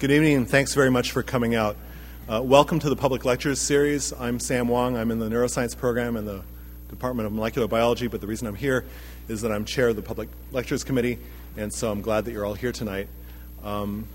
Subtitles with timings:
[0.00, 1.76] Good evening, and thanks very much for coming out.
[2.28, 4.12] Uh, welcome to the Public Lectures Series.
[4.12, 4.96] I'm Sam Wang.
[4.96, 6.42] I'm in the Neuroscience Program in the
[6.88, 8.84] Department of Molecular Biology, but the reason I'm here
[9.28, 11.20] is that I'm chair of the Public Lectures Committee,
[11.56, 13.06] and so I'm glad that you're all here tonight.
[13.62, 14.08] Um,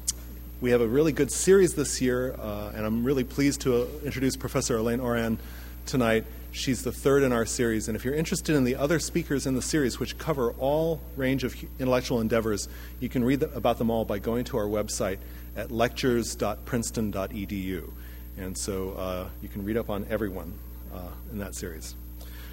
[0.60, 3.86] we have a really good series this year, uh, and I'm really pleased to uh,
[4.04, 5.38] introduce Professor Elaine Oran
[5.86, 6.26] tonight.
[6.52, 9.54] She's the third in our series, and if you're interested in the other speakers in
[9.54, 12.68] the series, which cover all range of intellectual endeavors,
[13.00, 15.20] you can read about them all by going to our website
[15.56, 17.92] at lectures.princeton.edu.
[18.38, 20.54] And so uh, you can read up on everyone
[20.94, 21.96] uh, in that series.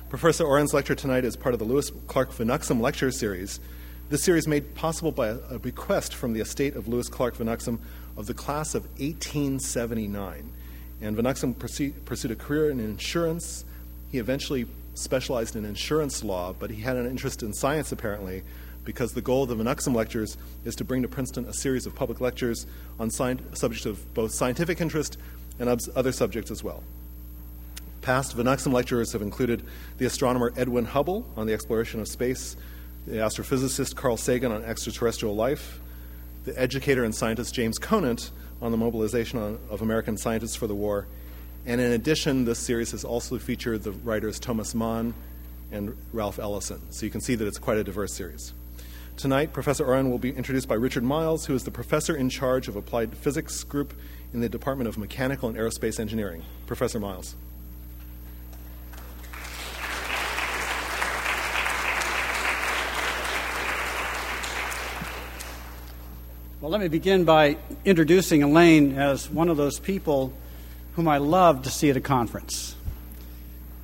[0.08, 3.60] Professor Oran's lecture tonight is part of the Lewis Clark Van Uxem Lecture Series.
[4.08, 7.80] This series made possible by a bequest from the estate of Louis Clark Vanuxem
[8.16, 10.52] of the class of 1879.
[11.00, 13.64] And Vanuxem pursued a career in insurance.
[14.10, 18.42] He eventually specialized in insurance law, but he had an interest in science apparently,
[18.84, 21.94] because the goal of the Vanuxem lectures is to bring to Princeton a series of
[21.94, 22.66] public lectures
[22.98, 25.18] on subjects of both scientific interest
[25.58, 26.82] and other subjects as well.
[28.00, 29.64] Past Vanuxem lecturers have included
[29.98, 32.56] the astronomer Edwin Hubble on the exploration of space,
[33.06, 35.80] the astrophysicist Carl Sagan on extraterrestrial life,
[36.44, 41.06] the educator and scientist James Conant on the mobilization of American scientists for the war.
[41.66, 45.14] And in addition, this series has also featured the writers Thomas Mann
[45.72, 46.80] and Ralph Ellison.
[46.90, 48.52] So you can see that it's quite a diverse series.
[49.16, 52.68] Tonight, Professor Oran will be introduced by Richard Miles, who is the professor in charge
[52.68, 53.94] of Applied Physics Group
[54.32, 56.42] in the Department of Mechanical and Aerospace Engineering.
[56.66, 57.34] Professor Miles.
[66.58, 70.32] Well, let me begin by introducing Elaine as one of those people
[70.94, 72.74] whom I love to see at a conference.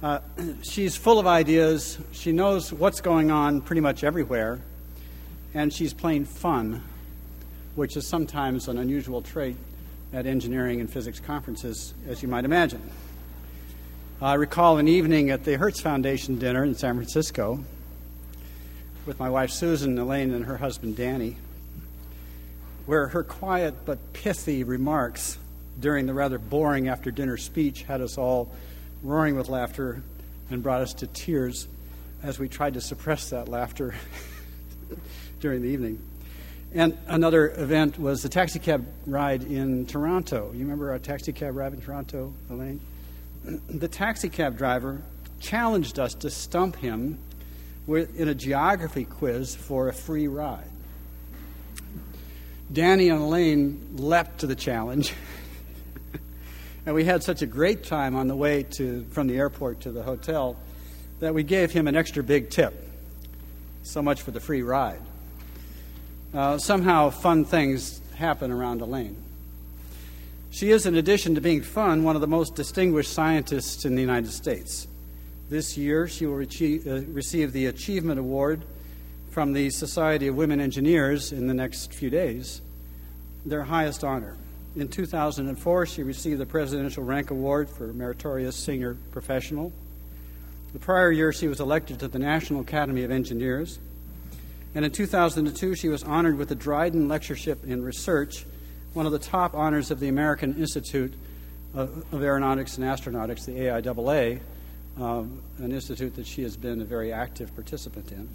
[0.02, 0.20] Uh,
[0.62, 1.98] she's full of ideas.
[2.12, 4.58] She knows what's going on pretty much everywhere
[5.52, 6.82] and she's plain fun,
[7.74, 9.56] which is sometimes an unusual trait
[10.14, 12.90] at engineering and physics conferences, as you might imagine.
[14.22, 17.62] I recall an evening at the Hertz Foundation dinner in San Francisco
[19.04, 21.36] with my wife Susan, Elaine, and her husband Danny,
[22.92, 25.38] where her quiet but pithy remarks
[25.80, 28.52] during the rather boring after dinner speech had us all
[29.02, 30.02] roaring with laughter
[30.50, 31.68] and brought us to tears
[32.22, 33.94] as we tried to suppress that laughter
[35.40, 36.06] during the evening.
[36.74, 40.52] And another event was the taxi cab ride in Toronto.
[40.52, 42.78] You remember our taxi cab ride in Toronto, Elaine?
[43.70, 45.00] The taxi cab driver
[45.40, 47.18] challenged us to stump him
[47.88, 50.71] in a geography quiz for a free ride.
[52.72, 55.12] Danny and Elaine leapt to the challenge.
[56.86, 59.92] and we had such a great time on the way to, from the airport to
[59.92, 60.56] the hotel
[61.20, 62.88] that we gave him an extra big tip.
[63.82, 65.02] So much for the free ride
[66.34, 69.22] uh, somehow fun things happen around Elaine.
[70.50, 74.00] She is, in addition to being fun, one of the most distinguished scientists in the
[74.00, 74.86] United States.
[75.48, 78.62] This year, she will uh, receive the Achievement Award
[79.32, 82.60] from the Society of Women Engineers in the next few days,
[83.46, 84.36] their highest honor.
[84.76, 89.72] In 2004, she received the Presidential Rank Award for Meritorious Senior Professional.
[90.74, 93.78] The prior year, she was elected to the National Academy of Engineers.
[94.74, 98.44] And in 2002, she was honored with the Dryden Lectureship in Research,
[98.92, 101.14] one of the top honors of the American Institute
[101.72, 104.40] of, Aeronautics and Astronautics, the AIAA,
[105.00, 108.28] um, an institute that she has been a very active participant in.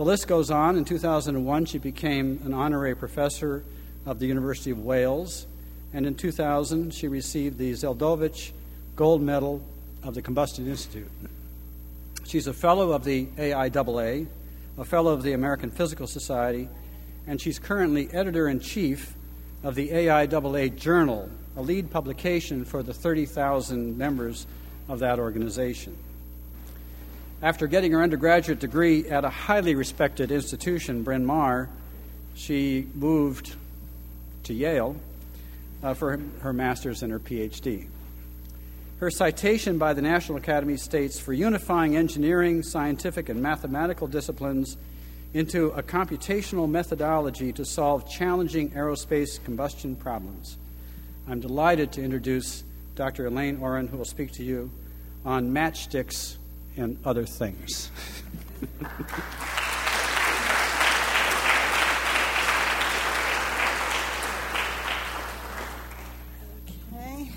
[0.00, 0.78] The list goes on.
[0.78, 3.62] In 2001, she became an honorary professor
[4.06, 5.46] of the University of Wales,
[5.92, 8.52] and in 2000, she received the Zeldovich
[8.96, 9.60] Gold Medal
[10.02, 11.10] of the Combustion Institute.
[12.24, 14.26] She's a fellow of the AIAA,
[14.78, 16.70] a fellow of the American Physical Society,
[17.26, 19.12] and she's currently editor in chief
[19.62, 21.28] of the AIAA Journal,
[21.58, 24.46] a lead publication for the 30,000 members
[24.88, 25.94] of that organization.
[27.42, 31.70] After getting her undergraduate degree at a highly respected institution, Bryn Mawr,
[32.34, 33.54] she moved
[34.44, 34.96] to Yale
[35.82, 37.88] uh, for her master's and her PhD.
[38.98, 44.76] Her citation by the National Academy states for unifying engineering, scientific, and mathematical disciplines
[45.32, 50.58] into a computational methodology to solve challenging aerospace combustion problems.
[51.26, 52.64] I'm delighted to introduce
[52.96, 53.26] Dr.
[53.26, 54.70] Elaine Oran, who will speak to you
[55.24, 56.36] on matchsticks
[56.80, 57.90] and other things.
[66.68, 67.30] Okay.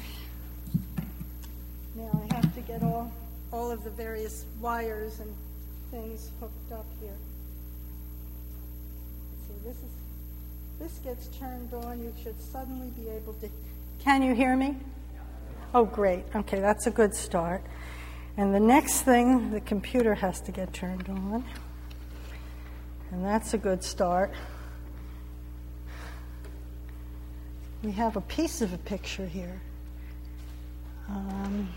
[1.95, 3.11] Now I have to get all,
[3.51, 5.33] all of the various wires and
[5.91, 7.11] things hooked up here.
[9.47, 9.89] See, this is
[10.79, 13.49] this gets turned on, you should suddenly be able to.
[13.99, 14.75] Can you hear me?
[15.73, 16.23] Oh, great.
[16.35, 17.63] Okay, that's a good start.
[18.35, 21.45] And the next thing, the computer has to get turned on.
[23.11, 24.33] And that's a good start.
[27.83, 29.61] We have a piece of a picture here.
[31.09, 31.69] Um,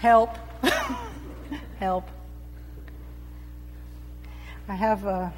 [0.00, 0.30] help.
[1.78, 2.08] help.
[4.68, 5.32] I have a.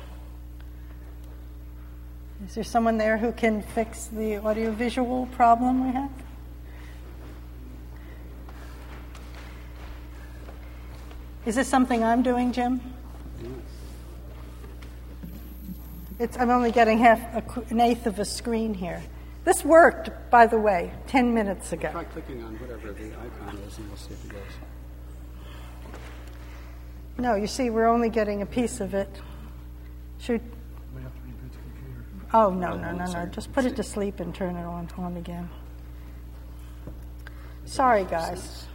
[2.46, 6.10] Is there someone there who can fix the audiovisual problem we have?
[11.50, 12.80] Is this something I'm doing, Jim?
[16.20, 19.02] It's, I'm only getting half a, an eighth of a screen here.
[19.44, 21.90] This worked, by the way, 10 minutes ago.
[21.90, 24.42] Try clicking on whatever the icon is and we'll see if it goes.
[27.18, 29.10] No, you see, we're only getting a piece of it.
[30.20, 30.42] Should.
[32.32, 33.26] Oh, no, no, no, no.
[33.26, 35.50] Just put it to sleep and turn it on, on again.
[37.64, 38.68] Sorry, guys.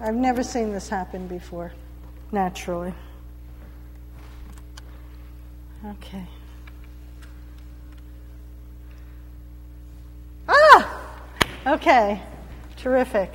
[0.00, 1.72] I've never seen this happen before,
[2.30, 2.94] naturally.
[5.84, 6.24] Okay.
[10.48, 11.00] Ah!
[11.66, 12.22] Okay.
[12.76, 13.32] Terrific.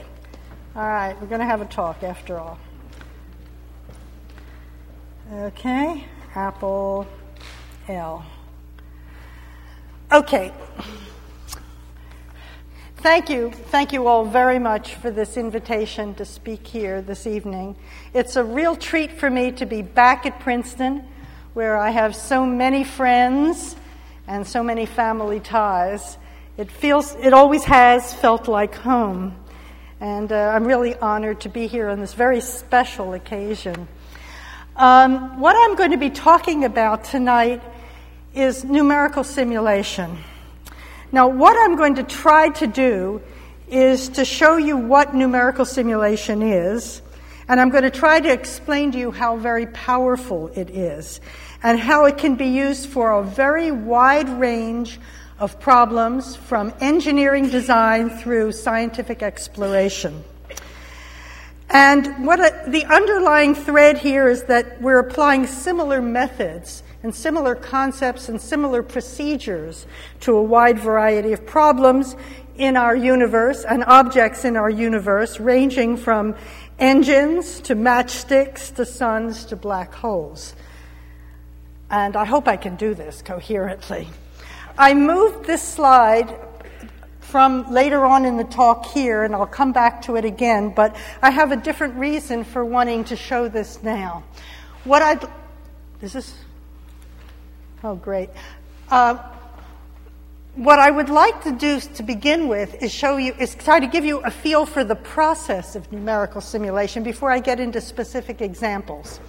[0.76, 2.58] All right, we're going to have a talk after all.
[5.34, 7.06] Okay, Apple
[7.90, 8.26] L.
[10.12, 10.54] Okay.
[13.04, 13.52] Thank you.
[13.52, 17.76] Thank you all very much for this invitation to speak here this evening.
[18.14, 21.06] It's a real treat for me to be back at Princeton,
[21.54, 23.76] where I have so many friends
[24.26, 26.18] and so many family ties.
[26.56, 29.36] It feels, it always has felt like home.
[30.00, 33.90] And uh, I'm really honored to be here on this very special occasion.
[34.78, 37.62] Um, what I'm going to be talking about tonight
[38.34, 40.20] is numerical simulation.
[41.14, 43.22] Now, what I'm going to try to do
[43.68, 47.04] is to show you what numerical simulation is,
[47.48, 51.22] and I'm going to try to explain to you how very powerful it is,
[51.62, 55.00] and how it can be used for a very wide range
[55.38, 60.24] of problems from engineering design through scientific exploration.
[61.70, 67.54] And what a, the underlying thread here is that we're applying similar methods and similar
[67.54, 69.86] concepts and similar procedures
[70.22, 72.16] to a wide variety of problems
[72.56, 76.36] in our universe and objects in our universe, ranging from
[76.80, 80.56] engines to matchsticks to suns to black holes.
[81.90, 84.08] And I hope I can do this coherently.
[84.78, 86.36] I moved this slide
[87.20, 90.96] from later on in the talk here, and I'll come back to it again, but
[91.22, 94.24] I have a different reason for wanting to show this now.
[94.84, 95.28] What I'd.
[96.02, 96.36] Is this.
[97.86, 98.30] Oh, great.
[98.90, 99.18] Uh,
[100.56, 103.88] what I would like to do to begin with is show you, is try to
[103.88, 108.40] give you a feel for the process of numerical simulation before I get into specific
[108.40, 109.20] examples.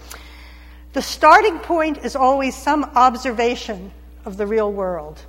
[0.93, 3.91] The starting point is always some observation
[4.25, 5.21] of the real world.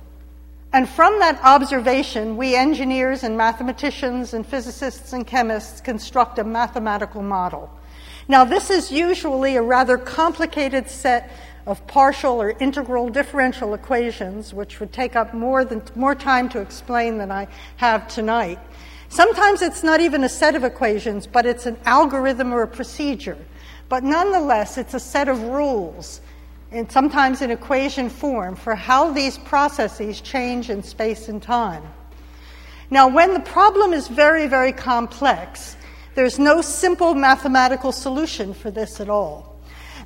[0.72, 7.22] And from that observation, we engineers and mathematicians and physicists and chemists construct a mathematical
[7.22, 7.70] model.
[8.28, 11.30] Now, this is usually a rather complicated set
[11.66, 16.60] of partial or integral differential equations, which would take up more, than, more time to
[16.60, 18.58] explain than I have tonight.
[19.08, 23.38] Sometimes it's not even a set of equations, but it's an algorithm or a procedure.
[23.88, 26.20] But nonetheless, it's a set of rules
[26.72, 31.82] and sometimes in equation form, for how these processes change in space and time.
[32.90, 35.76] Now, when the problem is very, very complex,
[36.14, 39.55] there's no simple mathematical solution for this at all.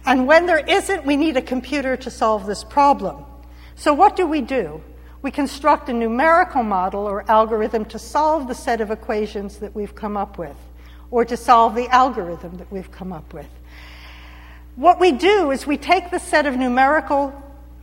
[0.06, 3.24] And when there isn't, we need a computer to solve this problem.
[3.76, 4.82] So, what do we do?
[5.22, 9.94] We construct a numerical model or algorithm to solve the set of equations that we've
[9.94, 10.56] come up with,
[11.10, 13.48] or to solve the algorithm that we've come up with.
[14.76, 17.34] What we do is we take the set of numerical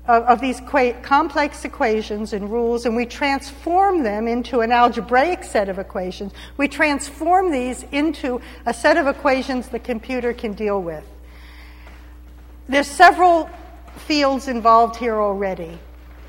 [0.08, 0.62] of, of these
[1.02, 6.32] complex equations and rules and we transform them into an algebraic set of equations.
[6.56, 11.04] We transform these into a set of equations the computer can deal with.
[12.70, 13.50] There's several
[13.96, 15.80] fields involved here already.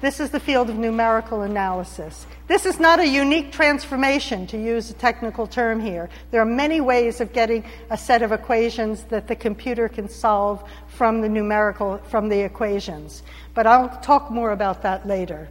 [0.00, 2.26] This is the field of numerical analysis.
[2.47, 6.09] This is not a unique transformation, to use a technical term here.
[6.30, 10.62] There are many ways of getting a set of equations that the computer can solve
[10.87, 13.25] from the numerical, from the equations.
[13.54, 15.49] But I'll talk more about that later.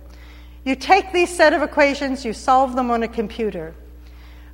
[0.64, 3.76] You take these set of equations, you solve them on a computer.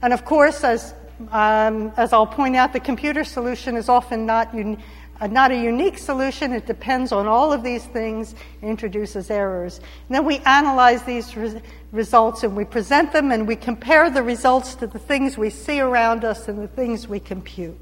[0.02, 0.96] And of course, as,
[1.32, 4.82] um, as I'll point out, the computer solution is often not un-
[5.24, 6.52] a, not a unique solution.
[6.52, 9.78] It depends on all of these things, introduces errors.
[9.78, 11.62] And then we analyze these re-
[11.92, 15.80] results and we present them and we compare the results to the things we see
[15.80, 17.82] around us and the things we compute.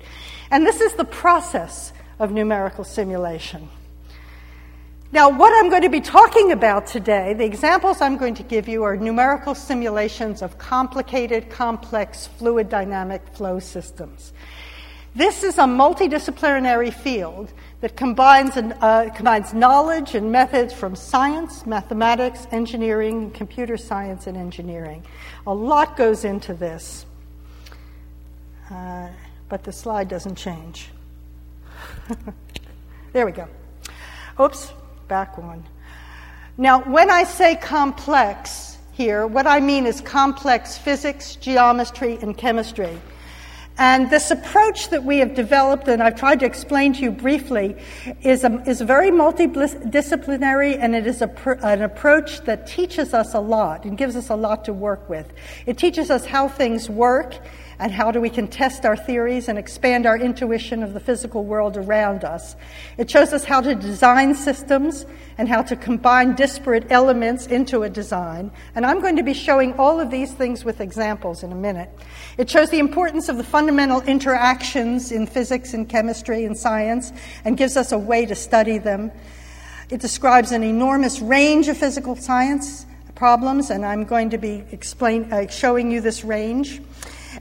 [0.51, 3.69] And this is the process of numerical simulation.
[5.13, 8.69] Now, what I'm going to be talking about today, the examples I'm going to give
[8.69, 14.31] you are numerical simulations of complicated, complex fluid dynamic flow systems.
[15.13, 17.51] This is a multidisciplinary field
[17.81, 25.03] that combines, uh, combines knowledge and methods from science, mathematics, engineering, computer science, and engineering.
[25.45, 27.05] A lot goes into this,
[28.69, 29.09] uh,
[29.49, 30.87] but the slide doesn't change.
[33.11, 33.49] there we go.
[34.39, 34.71] Oops,
[35.09, 35.65] back one.
[36.57, 42.97] Now, when I say complex here, what I mean is complex physics, geometry, and chemistry.
[43.77, 47.75] And this approach that we have developed, and I've tried to explain to you briefly,
[48.21, 51.31] is, a, is very multidisciplinary and it is a,
[51.63, 55.31] an approach that teaches us a lot and gives us a lot to work with.
[55.65, 57.39] It teaches us how things work
[57.81, 61.43] and how do we can test our theories and expand our intuition of the physical
[61.43, 62.55] world around us.
[62.99, 65.07] It shows us how to design systems
[65.39, 68.51] and how to combine disparate elements into a design.
[68.75, 71.89] And I'm going to be showing all of these things with examples in a minute.
[72.37, 77.11] It shows the importance of the fundamental interactions in physics and chemistry and science
[77.43, 79.11] and gives us a way to study them.
[79.89, 82.85] It describes an enormous range of physical science
[83.15, 86.79] problems, and I'm going to be explain, uh, showing you this range.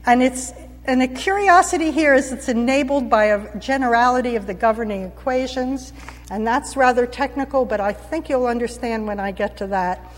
[0.05, 0.53] And it's
[0.83, 5.93] and the curiosity here is it's enabled by a generality of the governing equations,
[6.31, 10.11] and that's rather technical, but I think you'll understand when I get to that.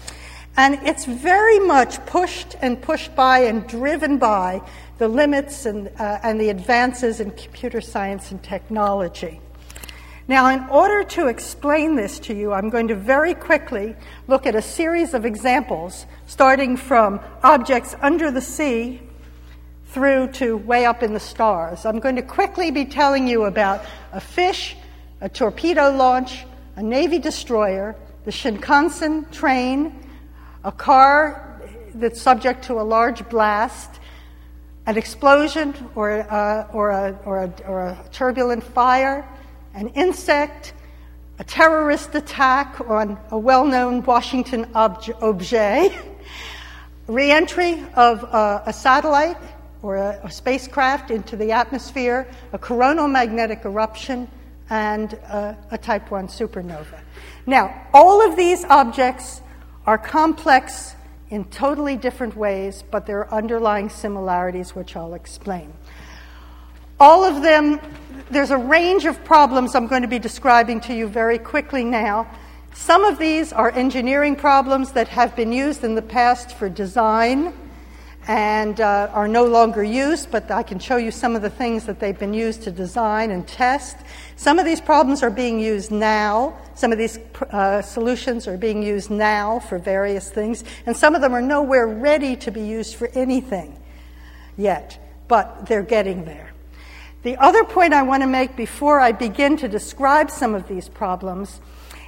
[0.56, 4.62] And it's very much pushed and pushed by and driven by
[5.00, 9.42] the limits and, uh, and the advances in computer science and technology.
[10.30, 13.96] Now, in order to explain this to you, I'm going to very quickly
[14.28, 19.02] look at a series of examples, starting from objects under the sea
[19.94, 21.86] through to way up in the stars.
[21.86, 24.76] I'm going to quickly be telling you about a fish,
[25.22, 26.46] a torpedo launch,
[26.76, 27.96] a Navy destroyer,
[28.26, 30.10] the Shinkansen train,
[30.64, 31.62] a car
[31.94, 34.00] that's subject to a large blast,
[34.88, 39.28] an explosion or, uh, or, a, or, a, or a turbulent fire,
[39.76, 40.74] an insect,
[41.38, 45.94] a terrorist attack on a well known Washington objet,
[47.08, 49.38] re entry of uh, a satellite
[49.84, 54.28] or a, a, spacecraft into the atmosphere, a coronal magnetic eruption,
[54.70, 57.00] and uh, a type 1 supernova.
[57.46, 59.42] Now, all of these objects
[59.86, 60.96] are complex
[61.30, 65.74] in totally different ways, but there are underlying similarities which I'll explain.
[67.00, 67.82] All of them,
[68.32, 72.32] there's a range of problems I'm going to be describing to you very quickly now.
[72.74, 77.54] Some of these are engineering problems that have been used in the past for design
[78.28, 81.86] and uh, are no longer used, but I can show you some of the things
[81.86, 83.98] that they've been used to design and test.
[84.38, 86.58] Some of these problems are being used now.
[86.76, 87.20] Some of these
[87.52, 91.88] uh, solutions are being used now for various things, and some of them are nowhere
[91.88, 93.78] ready to be used for anything
[94.58, 96.52] yet, but they're getting there.
[97.24, 100.90] The other point I want to make before I begin to describe some of these
[100.90, 101.62] problems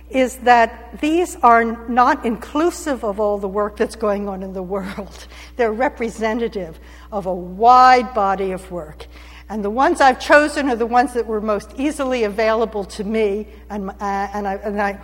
[0.09, 4.63] is that these are not inclusive of all the work that's going on in the
[4.63, 5.27] world.
[5.55, 6.79] They're representative
[7.11, 9.07] of a wide body of work.
[9.49, 13.47] And the ones I've chosen are the ones that were most easily available to me,
[13.69, 14.99] and, uh, and, I, and, I,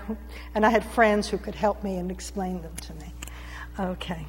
[0.55, 3.13] and I had friends who could help me and explain them to me.
[3.79, 4.25] Okay.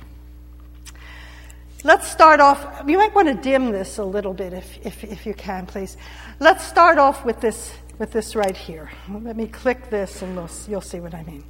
[1.84, 2.84] Let's start off.
[2.86, 5.96] You might want to dim this a little bit if, if, if you can, please.
[6.38, 8.90] Let's start off with this with this right here.
[9.08, 10.34] Let me click this and
[10.68, 11.44] you'll see what I mean.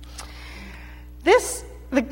[1.24, 2.04] This, the,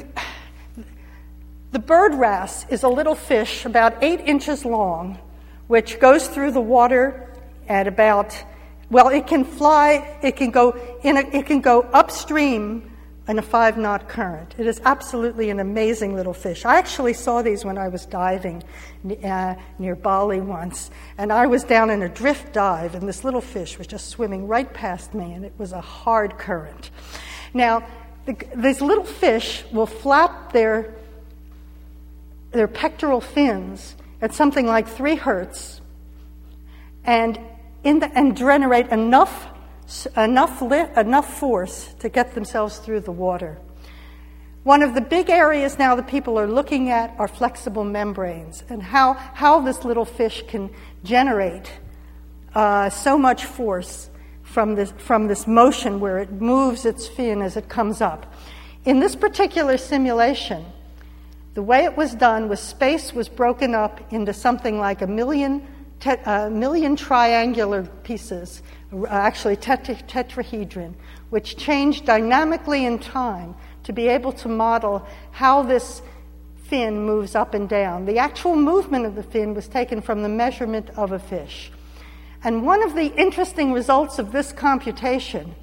[1.73, 5.19] the bird wrasse is a little fish about eight inches long,
[5.67, 7.33] which goes through the water
[7.69, 8.37] at about,
[8.91, 10.73] well, it can fly, it can go,
[11.03, 12.90] in a, it can go upstream
[13.29, 14.55] in a five knot current.
[14.59, 16.65] It is absolutely an amazing little fish.
[16.65, 18.63] I actually saw these when I was diving
[19.25, 23.41] uh, near Bali once, and I was down in a drift dive, and this little
[23.41, 26.91] fish was just swimming right past me, and it was a hard current.
[27.55, 27.87] Now,
[28.27, 30.95] the, these little fish will flap their,
[32.53, 35.81] their pectoral fins at something like three hertz
[37.05, 37.39] and,
[37.85, 39.47] in the, and generate enough
[40.17, 43.59] enough, enough force to get themselves through the water.
[44.63, 48.83] One of the big areas now that people are looking at are flexible membranes and
[48.83, 50.71] how, how this little fish can
[51.03, 51.73] generate
[52.55, 54.11] uh, so much force
[54.43, 58.35] from this, from this motion where it moves its fin as it comes up.
[58.85, 60.65] In this particular simulation,
[61.55, 65.67] the way it was done was space was broken up into something like a million,
[66.01, 70.95] te- a million triangular pieces, uh, actually tetra- tetrahedron,
[71.31, 73.55] which changed dynamically in time
[73.85, 76.03] to be able to model how this
[76.65, 78.07] fin moves up and down.
[78.07, 81.73] The actual movement of the fin was taken from the measurement of a fish.
[82.43, 85.55] And one of the interesting results of this computation,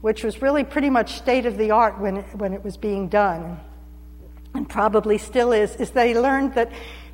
[0.00, 3.08] which was really pretty much state of the art when it, when it was being
[3.08, 3.58] done,
[4.54, 6.70] and probably still is, is they learned that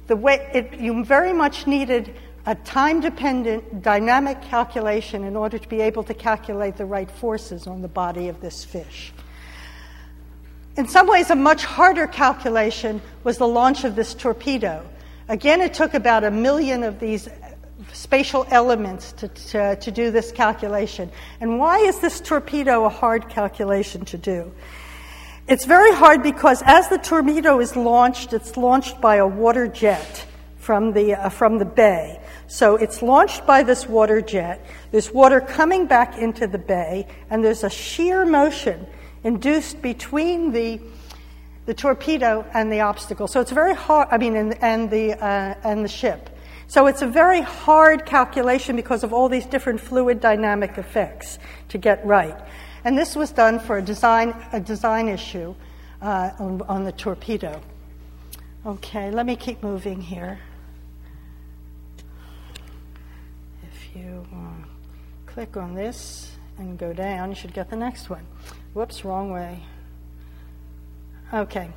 [0.07, 2.15] the way it, you very much needed
[2.47, 7.67] a time dependent dynamic calculation in order to be able to calculate the right forces
[7.67, 9.13] on the body of this fish.
[10.77, 14.87] In some ways, a much harder calculation was the launch of this torpedo.
[15.29, 17.29] Again, it took about a million of these
[17.93, 21.11] spatial elements to, to, to, do this calculation.
[21.41, 24.53] And why is this torpedo a hard calculation to do?
[25.49, 30.27] It's very hard because as the torpedo is launched, it's launched by a water jet
[30.59, 32.21] from the, uh, from the bay.
[32.49, 34.65] So it's launched by this water jet.
[34.93, 38.87] There's water coming back into the bay, and there's a shear motion
[39.25, 40.81] induced between the,
[41.67, 43.27] the torpedo and the obstacle.
[43.27, 46.31] So it's very hard, I mean, and, and, the, uh, and the ship.
[46.69, 51.39] So it's a very hard calculation because of all these different fluid dynamic effects
[51.69, 52.37] to get right.
[52.85, 55.55] And this was done for a design, a design issue
[56.03, 57.61] uh, on, on the torpedo.
[58.65, 60.41] Okay, let me keep moving here.
[63.63, 64.67] If you uh,
[65.27, 68.27] click on this and go down, you should get the next one.
[68.75, 69.63] Whoops, wrong way.
[71.33, 71.71] Okay.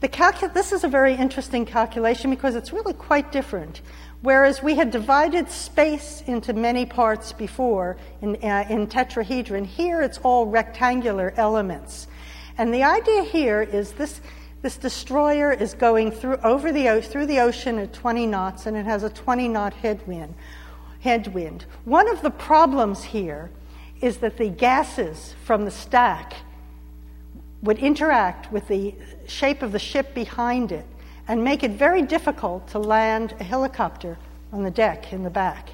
[0.00, 3.80] The calcu- this is a very interesting calculation because it's really quite different.
[4.20, 10.18] Whereas we had divided space into many parts before in, uh, in tetrahedron, here it's
[10.18, 12.08] all rectangular elements.
[12.56, 14.20] And the idea here is this,
[14.62, 18.84] this destroyer is going through, over the, through the ocean at 20 knots and it
[18.84, 20.34] has a 20 knot headwind.
[21.00, 21.64] headwind.
[21.84, 23.50] One of the problems here
[24.00, 26.34] is that the gases from the stack
[27.62, 28.94] would interact with the
[29.26, 30.86] shape of the ship behind it
[31.26, 34.18] and make it very difficult to land a helicopter
[34.52, 35.70] on the deck in the back.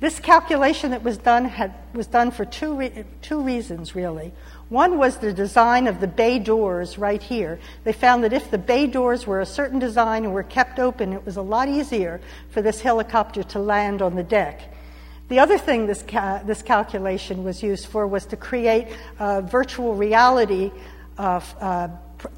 [0.00, 4.32] This calculation that was done had, was done for two, re- two reasons, really.
[4.68, 7.58] One was the design of the bay doors right here.
[7.84, 11.12] They found that if the bay doors were a certain design and were kept open,
[11.12, 14.74] it was a lot easier for this helicopter to land on the deck.
[15.28, 19.94] The other thing this, ca- this calculation was used for was to create uh, virtual
[19.94, 20.70] reality
[21.18, 21.88] of, uh,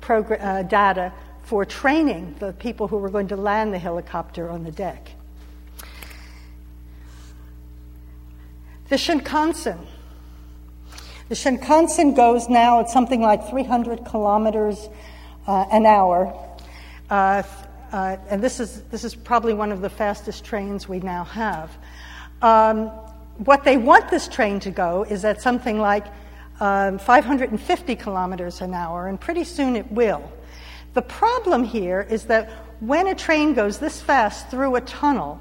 [0.01, 1.12] progr- uh, data
[1.43, 5.11] for training the people who were going to land the helicopter on the deck.
[8.89, 9.79] The Shinkansen.
[11.29, 14.89] The Shinkansen goes now at something like 300 kilometers
[15.49, 16.33] uh, an hour.
[17.11, 17.43] Uh,
[17.91, 21.77] uh, and this is, this is probably one of the fastest trains we now have.
[22.43, 22.91] Um,
[23.39, 26.07] what they want this train to go is at something like
[26.61, 30.31] um, 550 kilometers an hour, and pretty soon it will.
[30.95, 35.41] The problem here is that when a train goes this fast through a tunnel,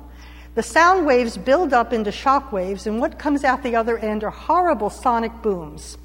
[0.55, 4.23] the sound waves build up into shock waves, and what comes out the other end
[4.23, 5.97] are horrible sonic booms.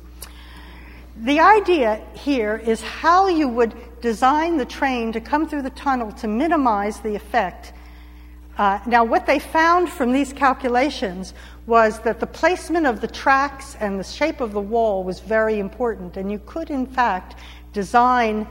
[1.16, 6.12] The idea here is how you would design the train to come through the tunnel
[6.12, 7.72] to minimize the effect
[8.60, 11.32] uh, now, what they found from these calculations
[11.66, 15.58] was that the placement of the tracks and the shape of the wall was very
[15.58, 17.36] important, and you could, in fact,
[17.72, 18.46] design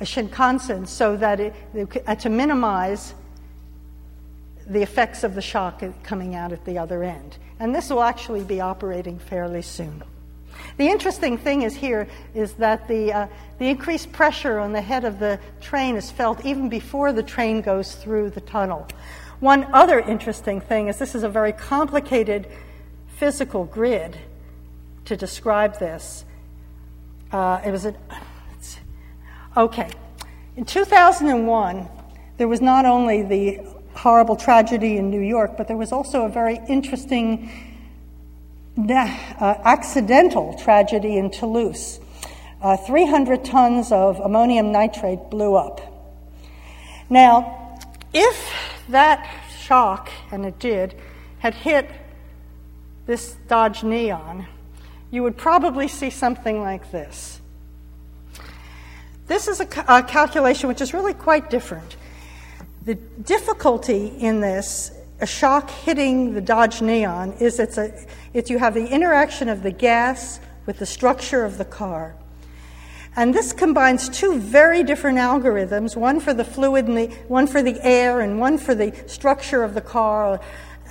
[0.00, 1.54] a Shinkansen so that it,
[2.04, 3.14] uh, to minimize
[4.66, 7.36] the effects of the shock coming out at the other end.
[7.58, 10.02] And this will actually be operating fairly soon.
[10.76, 13.26] The interesting thing is here is that the, uh,
[13.58, 17.60] the increased pressure on the head of the train is felt even before the train
[17.60, 18.86] goes through the tunnel.
[19.40, 22.46] One other interesting thing is this is a very complicated
[23.16, 24.16] physical grid
[25.06, 26.24] to describe this.
[27.32, 27.94] Uh, it was a,
[29.56, 29.90] okay.
[30.56, 31.88] In 2001,
[32.36, 33.60] there was not only the
[33.94, 37.50] horrible tragedy in New York, but there was also a very interesting
[38.78, 42.00] uh, accidental tragedy in Toulouse.
[42.60, 45.80] Uh, 300 tons of ammonium nitrate blew up.
[47.10, 47.78] Now,
[48.14, 48.52] if
[48.88, 49.28] that
[49.60, 50.94] shock, and it did,
[51.40, 51.90] had hit
[53.06, 54.46] this Dodge Neon,
[55.10, 57.40] you would probably see something like this.
[59.26, 61.96] This is a, a calculation which is really quite different.
[62.84, 64.90] The difficulty in this
[65.20, 67.92] a shock hitting the Dodge Neon is it's a,
[68.34, 72.16] it's you have the interaction of the gas with the structure of the car.
[73.14, 77.62] And this combines two very different algorithms, one for the fluid and the, one for
[77.62, 80.40] the air and one for the structure of the car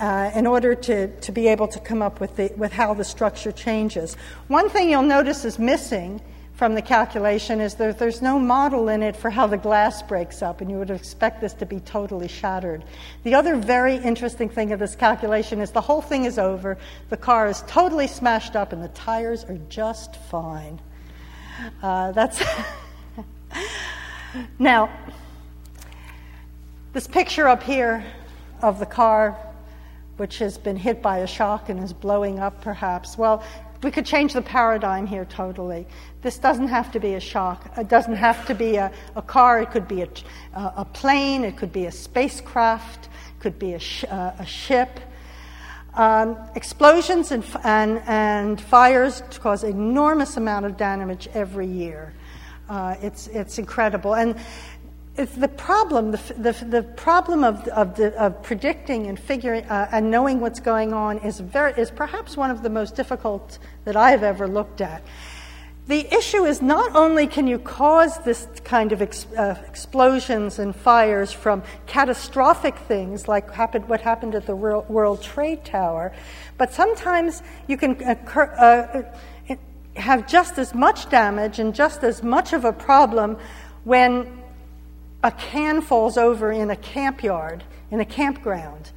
[0.00, 3.04] uh, in order to, to be able to come up with, the, with how the
[3.04, 4.14] structure changes.
[4.48, 6.22] One thing you'll notice is missing
[6.62, 10.42] from the calculation is that there's no model in it for how the glass breaks
[10.42, 12.84] up, and you would expect this to be totally shattered.
[13.24, 16.78] The other very interesting thing of this calculation is the whole thing is over,
[17.10, 20.80] the car is totally smashed up, and the tires are just fine.
[21.82, 22.40] Uh, that's
[24.60, 24.88] now
[26.92, 28.04] this picture up here
[28.60, 29.36] of the car,
[30.16, 33.18] which has been hit by a shock and is blowing up, perhaps.
[33.18, 33.42] Well,
[33.82, 35.86] we could change the paradigm here totally.
[36.22, 37.72] This doesn't have to be a shock.
[37.76, 39.60] It doesn't have to be a, a car.
[39.60, 40.08] It could be a,
[40.54, 41.44] a, plane.
[41.44, 43.06] It could be a spacecraft.
[43.06, 45.00] It could be a, sh- uh, a ship.
[45.94, 52.14] Um, explosions and, and, and, fires cause enormous amount of damage every year.
[52.66, 54.14] Uh, it's, it's incredible.
[54.14, 54.36] And
[55.16, 59.88] it's the problem, the, the, the problem of, of, the, of, predicting and figuring uh,
[59.92, 63.94] and knowing what's going on is, very, is perhaps one of the most difficult that
[63.94, 65.02] I've ever looked at.
[65.86, 70.74] The issue is not only can you cause this kind of ex- uh, explosions and
[70.74, 76.12] fires from catastrophic things like happened, what happened at the World, Trade Tower,
[76.56, 79.56] but sometimes you can occur, uh,
[79.96, 83.36] have just as much damage and just as much of a problem
[83.84, 84.41] when
[85.22, 88.90] a can falls over in a camp yard, in a campground.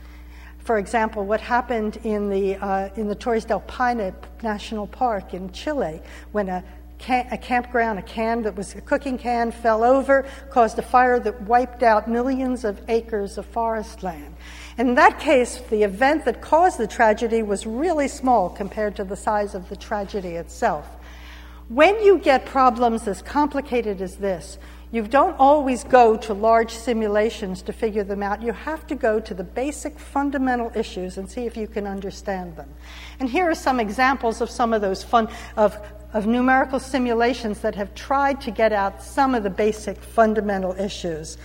[0.60, 5.52] For example, what happened in the, uh, in the Torres del Paine National Park in
[5.52, 6.64] Chile when a,
[7.08, 11.40] a campground, a can that was a cooking can, fell over, caused a fire that
[11.44, 14.36] wiped out millions of acres of forest land.
[14.80, 19.16] In that case, the event that caused the tragedy was really small compared to the
[19.16, 20.88] size of the tragedy itself.
[21.70, 24.58] When you get problems as complicated as this,
[24.92, 28.42] you don't always go to large simulations to figure them out.
[28.42, 32.56] You have to go to the basic fundamental issues and see if you can understand
[32.56, 32.70] them.
[33.20, 35.78] And here are some examples of some of those fun of,
[36.14, 41.38] of numerical simulations that have tried to get out some of the basic fundamental issues.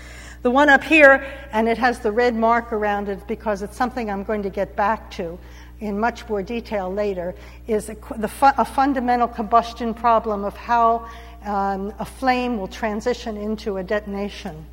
[0.42, 4.10] The one up here, and it has the red mark around it because it's something
[4.10, 5.38] I'm going to get back to
[5.80, 7.34] in much more detail later,
[7.66, 11.08] is a, the, a fundamental combustion problem of how
[11.44, 14.66] um, a flame will transition into a detonation.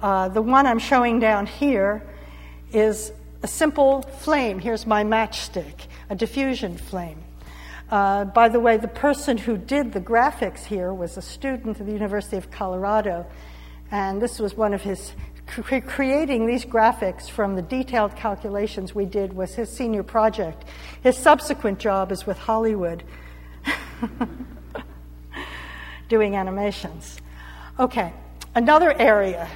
[0.00, 2.02] Uh, the one I'm showing down here
[2.72, 4.58] is a simple flame.
[4.58, 7.22] Here's my matchstick, a diffusion flame.
[7.90, 11.86] Uh, by the way, the person who did the graphics here was a student at
[11.86, 13.26] the University of Colorado,
[13.90, 15.12] and this was one of his
[15.46, 20.64] cre- creating these graphics from the detailed calculations we did was his senior project.
[21.02, 23.04] His subsequent job is with Hollywood.
[26.12, 27.16] doing animations.
[27.78, 28.12] Okay,
[28.54, 29.48] another area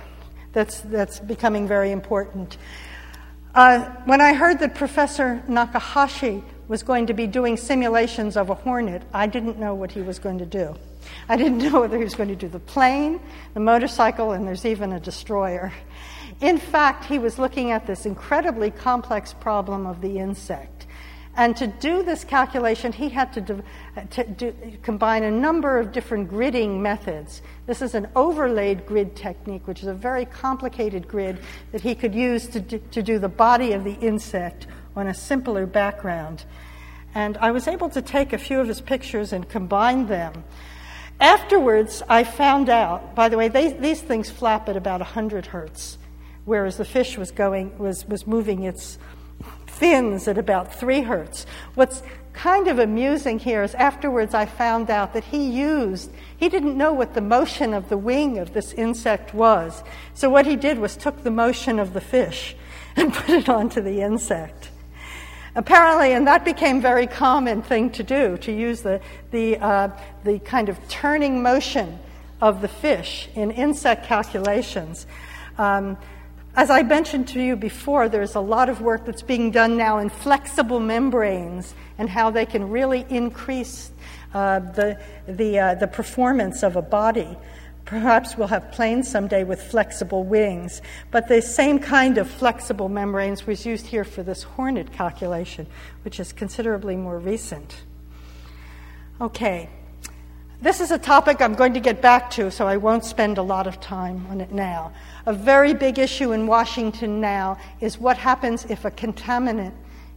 [0.52, 2.56] that's, that's becoming very important.
[3.54, 8.54] Uh, when I heard that Professor Nakahashi was going to be doing simulations of a
[8.54, 10.74] hornet, I didn't know what he was going to do.
[11.28, 13.18] I didn't know whether he was going to do the plane,
[13.54, 15.74] the motorcycle, and there's even a destroyer.
[16.42, 20.75] In fact, he was looking at this incredibly complex problem of the insect.
[21.36, 23.62] And to do this calculation, he had to, do,
[24.10, 27.42] to do, combine a number of different gridding methods.
[27.66, 31.38] This is an overlaid grid technique, which is a very complicated grid
[31.72, 35.14] that he could use to do, to do the body of the insect on a
[35.14, 36.46] simpler background.
[37.14, 40.42] And I was able to take a few of his pictures and combine them.
[41.20, 45.98] Afterwards, I found out, by the way, they, these things flap at about 100 hertz,
[46.46, 48.98] whereas the fish was, going, was, was moving its
[49.78, 51.46] fins at about three hertz.
[51.74, 56.76] What's kind of amusing here is afterwards I found out that he used, he didn't
[56.76, 59.82] know what the motion of the wing of this insect was.
[60.14, 62.54] So what he did was took the motion of the fish
[62.96, 64.70] and put it onto the insect.
[65.54, 69.88] Apparently, and that became very common thing to do, to use the, the, uh,
[70.22, 71.98] the kind of turning motion
[72.42, 75.06] of the fish in insect calculations.
[75.56, 75.96] Um,
[76.56, 79.98] as I mentioned to you before, there's a lot of work that's being done now
[79.98, 83.92] in flexible membranes and how they can really increase
[84.32, 87.36] uh, the, the, uh, the performance of a body.
[87.84, 93.46] Perhaps we'll have planes someday with flexible wings, but the same kind of flexible membranes
[93.46, 95.66] was used here for this hornet calculation,
[96.04, 97.84] which is considerably more recent.
[99.20, 99.68] Okay,
[100.60, 103.42] This is a topic I'm going to get back to, so I won't spend a
[103.42, 104.92] lot of time on it now.
[105.26, 109.72] A very big issue in Washington now is what happens if a contaminant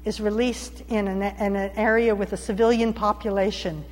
[0.05, 3.83] is released in an, in an area with a civilian population.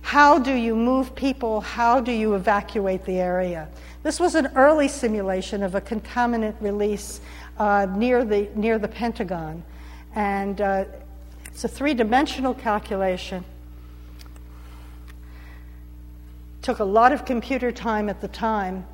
[0.00, 1.60] How do you move people?
[1.60, 3.68] How do you evacuate the area?
[4.02, 7.20] This was an early simulation of a contaminant release
[7.58, 9.62] uh, near, the, near the Pentagon.
[10.14, 10.84] And uh,
[11.46, 13.44] it's a three dimensional calculation.
[16.62, 18.86] Took a lot of computer time at the time.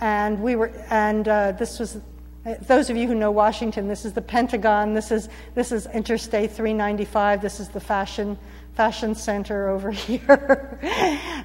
[0.00, 1.98] And we were, and uh, this was
[2.62, 6.52] those of you who know Washington, this is the Pentagon, this is, this is Interstate
[6.52, 8.38] 395, this is the fashion,
[8.74, 10.78] fashion center over here.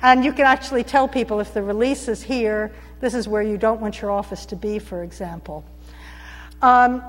[0.04, 3.58] and you can actually tell people if the release is here, this is where you
[3.58, 5.66] don't want your office to be, for example.
[6.62, 7.04] Um,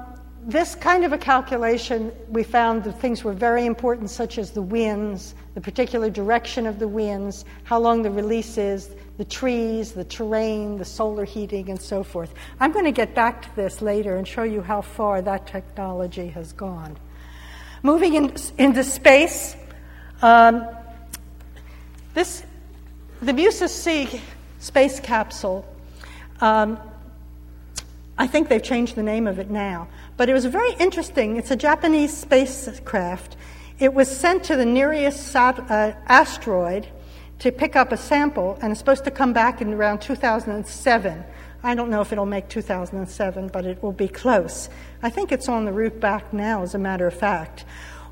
[0.45, 4.63] this kind of a calculation, we found that things were very important, such as the
[4.63, 10.05] winds, the particular direction of the winds, how long the release is, the trees, the
[10.05, 12.33] terrain, the solar heating, and so forth.
[12.59, 16.29] I'm going to get back to this later and show you how far that technology
[16.29, 16.97] has gone.
[17.83, 19.57] Moving in, into space,
[20.23, 20.67] um,
[22.15, 22.45] this,
[23.21, 24.21] the MUSES-C
[24.59, 25.67] space capsule,
[26.41, 26.79] um,
[28.17, 31.37] I think they've changed the name of it now, but it was very interesting.
[31.37, 33.37] It's a Japanese spacecraft.
[33.83, 36.87] It was sent to the nearest sat- uh, asteroid
[37.41, 41.25] to pick up a sample, and it's supposed to come back in around 2007.
[41.65, 44.69] I don't know if it'll make 2007, but it will be close.
[45.03, 47.65] I think it's on the route back now, as a matter of fact.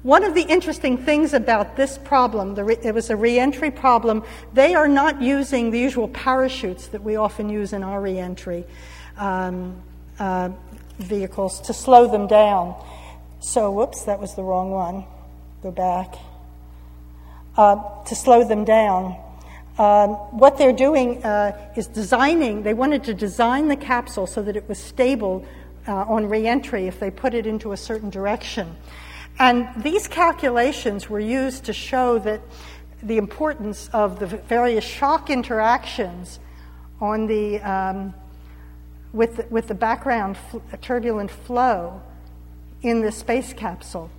[0.02, 4.74] One of the interesting things about this problem, re- it was a reentry problem, they
[4.74, 8.64] are not using the usual parachutes that we often use in our reentry
[9.18, 9.80] um,
[10.18, 10.48] uh,
[10.98, 12.74] vehicles to slow them down.
[13.38, 15.04] So, whoops, that was the wrong one.
[15.62, 16.14] Go back
[17.56, 19.16] uh, to slow them down.
[19.78, 24.56] Um, what they're doing uh, is designing, they wanted to design the capsule so that
[24.56, 25.44] it was stable
[25.86, 28.76] uh, on reentry if they put it into a certain direction.
[29.38, 32.40] And these calculations were used to show that
[33.02, 36.40] the importance of the various shock interactions
[37.00, 38.14] on the, um,
[39.12, 42.02] with, the, with the background fl- turbulent flow
[42.82, 44.10] in the space capsule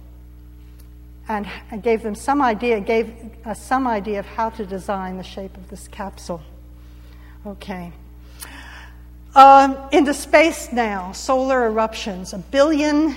[1.28, 1.48] and,
[1.82, 3.14] gave them some idea, gave
[3.46, 6.42] us some idea of how to design the shape of this capsule.
[7.46, 7.92] Okay.
[9.34, 12.34] Um, into space now, solar eruptions.
[12.34, 13.16] A billion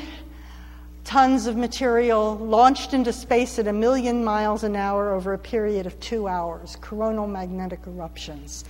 [1.05, 5.87] tons of material launched into space at a million miles an hour over a period
[5.87, 8.65] of two hours, coronal magnetic eruptions.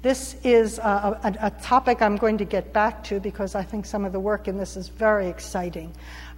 [0.00, 3.84] This is a, a, a, topic I'm going to get back to because I think
[3.84, 5.92] some of the work in this is very exciting.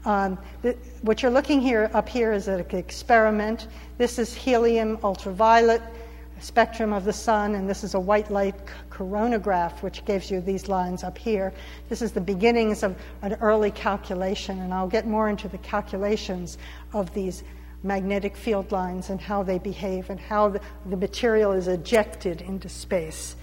[0.05, 3.69] Um, th- what you're looking here up here is an experiment.
[3.99, 5.83] This is helium ultraviolet
[6.41, 8.55] spectrum of the sun, and this is a white light
[8.91, 11.53] coronagraph, which gives you these lines up here.
[11.89, 16.59] This is the beginnings of an early calculation, and I'll get more into the calculations
[16.93, 17.45] of these
[17.83, 22.69] magnetic field lines and how they behave and how the, the material is ejected into
[22.69, 23.37] space.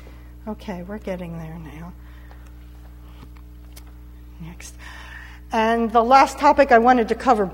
[0.47, 1.93] Okay, we're getting there now.
[4.41, 4.75] Next.
[5.51, 7.47] And the last topic I wanted to cover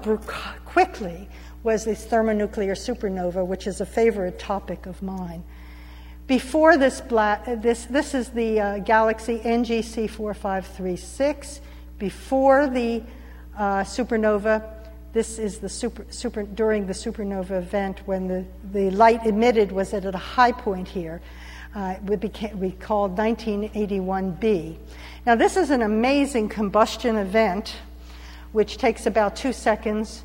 [0.65, 1.29] quickly
[1.61, 5.43] was this thermonuclear supernova, which is a favorite topic of mine.
[6.25, 11.61] Before this, this, this is the uh, galaxy NGC 4536.
[11.99, 13.03] Before the
[13.57, 14.63] uh, supernova,
[15.11, 19.93] this is the super, super, during the supernova event when the, the light emitted was
[19.93, 21.21] at a high point here.
[21.75, 24.77] Uh, we, became, we called 1981b.
[25.25, 27.77] Now, this is an amazing combustion event
[28.51, 30.21] which takes about two seconds.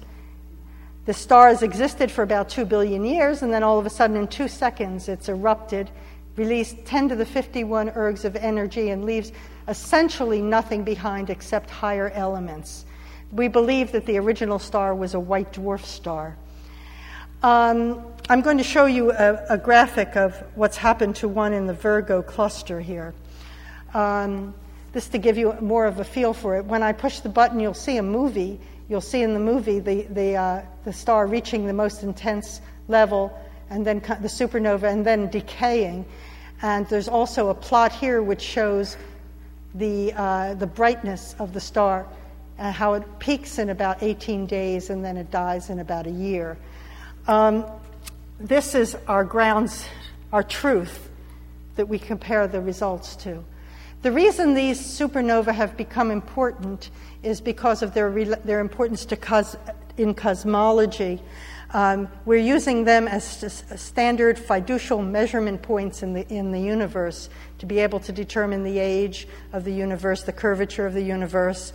[1.04, 4.16] The star has existed for about two billion years, and then all of a sudden,
[4.16, 5.88] in two seconds, it's erupted,
[6.34, 9.30] released 10 to the 51 ergs of energy, and leaves
[9.68, 12.84] essentially nothing behind except higher elements.
[13.30, 16.36] We believe that the original star was a white dwarf star.
[17.44, 21.68] Um, I'm going to show you a, a, graphic of what's happened to one in
[21.68, 23.14] the Virgo cluster here.
[23.94, 24.54] Um,
[24.92, 26.64] this to give you more of a feel for it.
[26.64, 28.58] When I push the button, you'll see a movie.
[28.88, 33.38] You'll see in the movie the, the, uh, the star reaching the most intense level,
[33.70, 36.06] and then the supernova, and then decaying.
[36.62, 38.96] And there's also a plot here which shows
[39.74, 42.06] the, uh, the brightness of the star,
[42.56, 46.10] and how it peaks in about 18 days, and then it dies in about a
[46.10, 46.56] year.
[47.26, 47.66] Um,
[48.40, 49.84] this is our grounds,
[50.32, 51.10] our truth
[51.76, 53.44] that we compare the results to.
[54.02, 56.90] The reason these supernovae have become important
[57.24, 59.56] is because of their, their importance to cos-
[59.96, 61.20] in cosmology.
[61.74, 63.24] Um, we're using them as
[63.76, 68.78] standard fiducial measurement points in the, in the universe to be able to determine the
[68.78, 71.72] age of the universe, the curvature of the universe,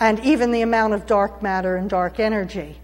[0.00, 2.76] and even the amount of dark matter and dark energy.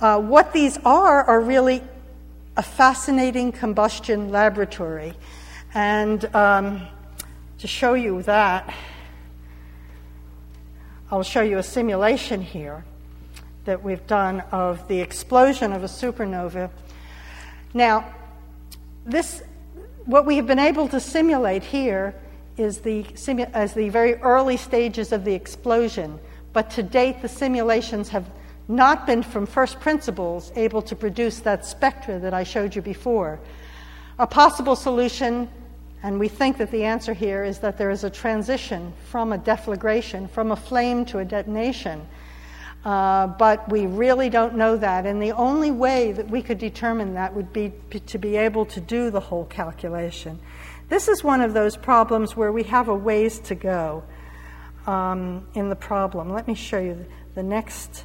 [0.00, 1.82] Uh, what these are are really
[2.56, 5.12] a fascinating combustion laboratory.
[5.74, 6.88] And um,
[7.64, 8.74] to show you that,
[11.10, 12.84] I'll show you a simulation here
[13.64, 16.68] that we've done of the explosion of a supernova.
[17.72, 18.14] Now,
[19.06, 19.42] this,
[20.04, 22.14] what we have been able to simulate here
[22.58, 23.06] is the,
[23.54, 26.20] as the very early stages of the explosion,
[26.52, 28.30] but to date the simulations have
[28.68, 33.40] not been from first principles able to produce that spectra that I showed you before.
[34.18, 35.48] A possible solution,
[36.04, 39.38] and we think that the answer here is that there is a transition from a
[39.38, 42.06] deflagration, from a flame to a detonation.
[42.84, 45.06] Uh, but we really don't know that.
[45.06, 47.72] And the only way that we could determine that would be
[48.04, 50.38] to be able to do the whole calculation.
[50.90, 54.04] This is one of those problems where we have a ways to go
[54.86, 56.30] um, in the problem.
[56.30, 58.04] Let me show you the next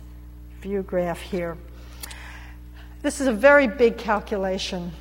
[0.62, 1.58] view graph here.
[3.02, 4.94] This is a very big calculation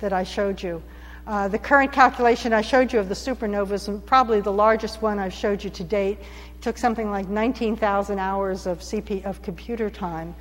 [0.00, 0.82] that I showed you.
[1.26, 5.32] Uh, the current calculation I showed you of the supernovas, probably the largest one I've
[5.32, 6.18] showed you to date,
[6.60, 10.34] took something like 19,000 hours of, CP, of computer time.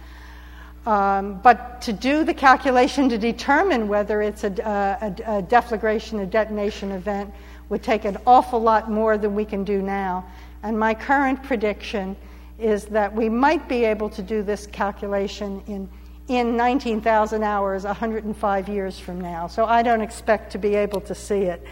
[0.85, 6.25] Um, but to do the calculation to determine whether it's a, a, a, deflagration, a
[6.25, 7.33] detonation event,
[7.69, 10.25] would take an awful lot more than we can do now.
[10.63, 12.17] And my current prediction
[12.59, 15.89] is that we might be able to do this calculation in,
[16.27, 19.47] in 19,000 hours 105 years from now.
[19.47, 21.63] So I don't expect to be able to see it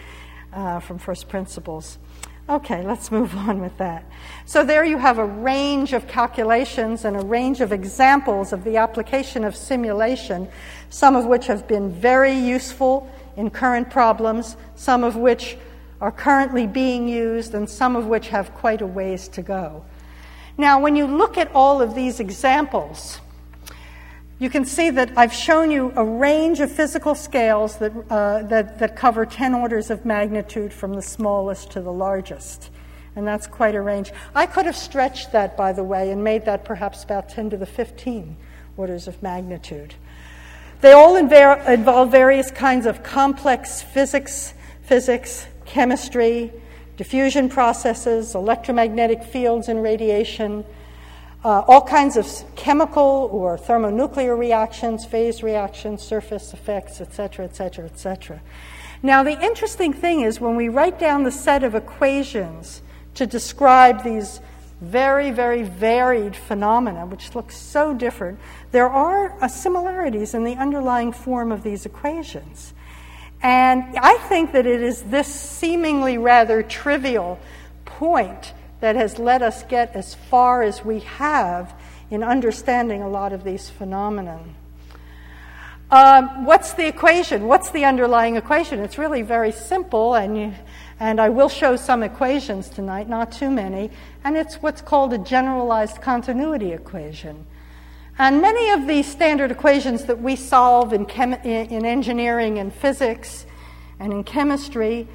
[0.54, 1.98] uh, from first principles.
[2.50, 4.04] Okay, let's move on with that.
[4.46, 8.78] So, there you have a range of calculations and a range of examples of the
[8.78, 10.50] application of simulation,
[10.90, 15.56] some of which have been very useful in current problems, some of which
[16.02, 19.86] are currently being used, and some of which have quite a ways to go.
[20.58, 23.22] Now, when you look at all of these examples,
[24.42, 28.80] you can see that I've shown you a range of physical scales that, uh, that,
[28.80, 32.72] that cover 10 orders of magnitude from the smallest to the largest.
[33.16, 34.12] And that's quite a range.
[34.34, 37.58] I could have stretched that, by the way, and made that perhaps about 10 to
[37.58, 38.36] the 15
[38.78, 39.94] orders of magnitude.
[40.80, 46.52] They all invar- involve various kinds of complex physics, physics, chemistry,
[46.98, 50.66] diffusion processes, electromagnetic fields and radiation,
[51.44, 58.42] uh, all kinds of chemical or thermonuclear reactions, phase reactions, surface effects, etc., etc., etc.
[59.04, 62.82] Now, the interesting thing is when we write down the set of equations
[63.16, 64.40] to describe these
[64.82, 68.40] very, very varied phenomena, which look so different,
[68.72, 72.74] there are uh, similarities in the underlying form of these equations.
[73.44, 77.40] And I think that it is this seemingly rather trivial
[77.86, 81.74] point that has let us get as far as we have
[82.10, 84.40] in understanding a lot of these phenomena.
[85.90, 87.48] Um, what's the equation?
[87.48, 88.80] What's the underlying equation?
[88.80, 90.54] It's really very simple, and, you,
[91.00, 93.92] and I will show some equations tonight, not too many,
[94.24, 97.46] and it's what's called a generalized continuity equation.
[98.18, 103.46] And many of the standard equations that we solve in, chem- in engineering and physics
[104.00, 105.08] and in chemistry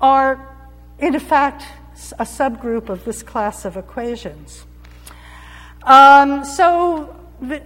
[0.00, 0.54] are,
[0.98, 1.64] in fact,
[2.18, 4.64] a subgroup of this class of equations.
[5.82, 7.62] Um, so, the,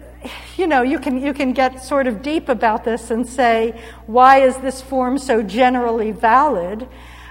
[0.57, 4.39] you know, you can, you can get sort of deep about this and say, why
[4.39, 6.89] is this form so generally valid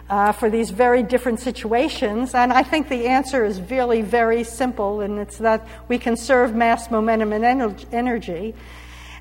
[0.09, 2.35] uh, for these very different situations?
[2.35, 6.91] And I think the answer is really very simple, and it's that we conserve mass,
[6.91, 8.53] momentum, and energy.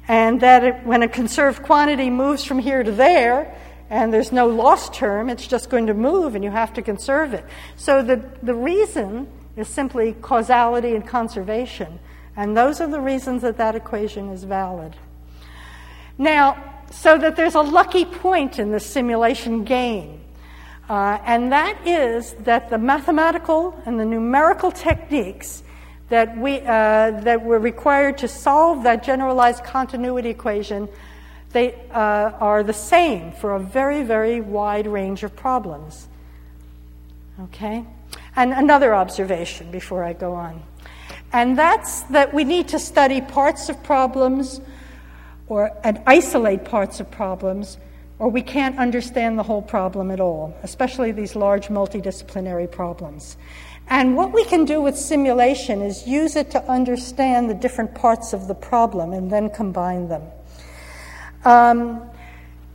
[0.09, 3.55] And that it, when a conserved quantity moves from here to there,
[3.91, 7.35] and there's no lost term, it's just going to move and you have to conserve
[7.35, 7.45] it.
[7.77, 9.27] So the, the reason
[9.57, 11.99] is simply causality and conservation.
[12.37, 14.95] And those are the reasons that that equation is valid.
[16.17, 20.21] Now, so that there's a lucky point in the simulation game.
[20.89, 25.63] Uh, and that is that the mathematical and the numerical techniques
[26.09, 30.89] that, we, uh, that were required to solve that generalized continuity equation
[31.53, 36.09] they uh, are the same for a very, very wide range of problems.
[37.45, 37.85] Okay?
[38.37, 40.63] And another observation before I go on.
[41.33, 44.61] And that's that we need to study parts of problems
[45.49, 47.79] or and isolate parts of problems
[48.21, 53.39] or we can't understand the whole problem at all, especially these large multidisciplinary problems.
[53.89, 58.35] And what we can do with simulation is use it to understand the different parts
[58.35, 60.23] of the problem and then combine them.
[61.45, 62.03] Um,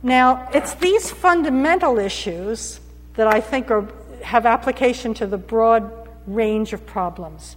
[0.02, 2.80] now, it's these fundamental issues
[3.14, 3.88] that I think are,
[4.22, 5.90] have application to the broad
[6.26, 7.56] range of problems.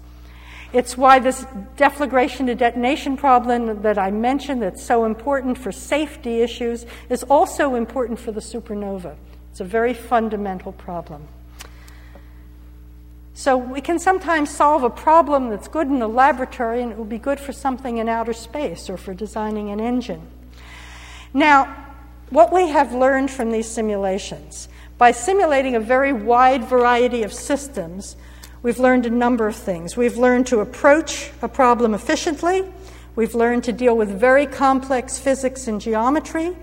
[0.71, 1.43] It's why this
[1.77, 7.73] deflagration to detonation problem that I mentioned, that's so important for safety issues, is also
[7.73, 9.15] important for the supernova.
[9.51, 11.27] It's a very fundamental problem.
[13.33, 17.05] So we can sometimes solve a problem that's good in the laboratory and it will
[17.05, 20.27] be good for something in outer space or for designing an engine.
[21.33, 21.75] Now,
[22.29, 24.67] what we have learned from these simulations,
[24.97, 28.15] by simulating a very wide variety of systems,
[28.61, 29.95] we've learned a number of things.
[29.95, 32.63] We've learned to approach a problem efficiently.
[33.15, 36.55] We've learned to deal with very complex physics and geometry.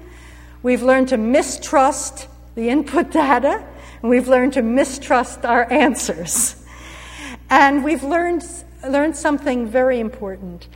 [0.63, 3.65] We've learned to mistrust the input data.
[4.03, 6.65] And we've learned to mistrust our answers.
[7.51, 8.45] And we've learned,
[8.87, 10.69] learned something very important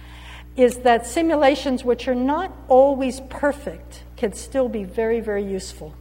[0.57, 5.95] is that simulations which are not always perfect can still be very, very useful.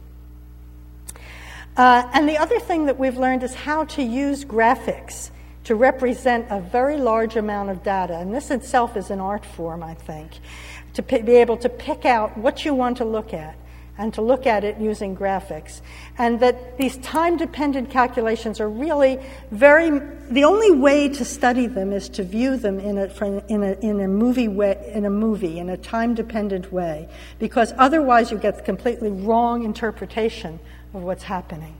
[1.76, 5.30] Uh, and the other thing that we've learned is how to use graphics
[5.64, 8.16] to represent a very large amount of data.
[8.18, 10.32] And this itself is an art form, I think,
[10.94, 13.56] to p- be able to pick out what you want to look at
[14.00, 15.82] and to look at it using graphics.
[16.16, 19.20] And that these time dependent calculations are really
[19.50, 19.90] very,
[20.30, 24.00] the only way to study them is to view them in a, in a, in
[24.00, 28.56] a movie way, in a movie, in a time dependent way, because otherwise you get
[28.56, 30.58] the completely wrong interpretation
[30.94, 31.76] of what's happening.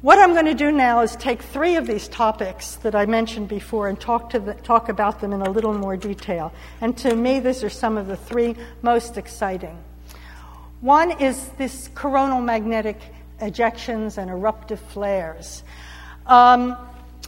[0.00, 3.48] What I'm going to do now is take three of these topics that I mentioned
[3.48, 6.52] before and talk, to the, talk about them in a little more detail.
[6.80, 9.76] And to me, these are some of the three most exciting.
[10.80, 13.00] One is this coronal magnetic
[13.40, 15.64] ejections and eruptive flares.
[16.24, 16.76] Um,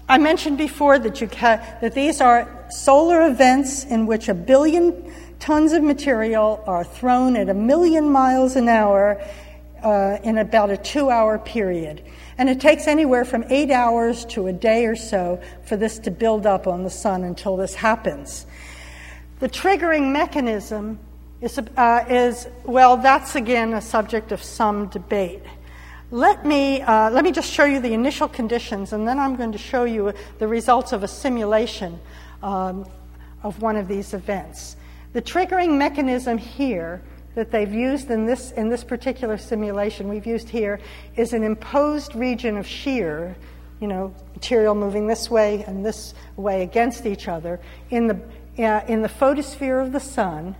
[0.08, 5.12] I mentioned before that, you ca- that these are solar events in which a billion
[5.40, 9.20] tons of material are thrown at a million miles an hour
[9.82, 12.04] uh, in about a two hour period.
[12.38, 16.12] And it takes anywhere from eight hours to a day or so for this to
[16.12, 18.46] build up on the sun until this happens.
[19.40, 21.00] The triggering mechanism
[21.40, 25.42] is, uh, is, well, that's again a subject of some debate.
[26.10, 29.52] Let me, uh, let me just show you the initial conditions, and then I'm going
[29.52, 32.00] to show you the results of a simulation
[32.42, 32.86] um,
[33.42, 34.76] of one of these events.
[35.12, 37.02] The triggering mechanism here
[37.36, 40.80] that they've used in this, in this particular simulation we've used here
[41.16, 43.36] is an imposed region of shear,
[43.80, 47.60] you know, material moving this way and this way against each other
[47.90, 48.20] in the,
[48.58, 50.56] uh, in the photosphere of the sun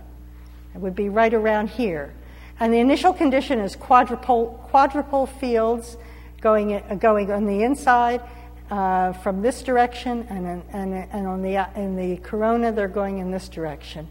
[0.73, 2.13] it would be right around here.
[2.59, 5.97] And the initial condition is quadrupole, quadrupole fields
[6.41, 8.21] going, going on the inside
[8.69, 13.31] uh, from this direction, and, and, and on the, in the corona, they're going in
[13.31, 14.07] this direction.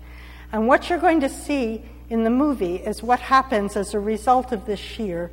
[0.52, 4.52] And what you're going to see in the movie is what happens as a result
[4.52, 5.30] of this shear.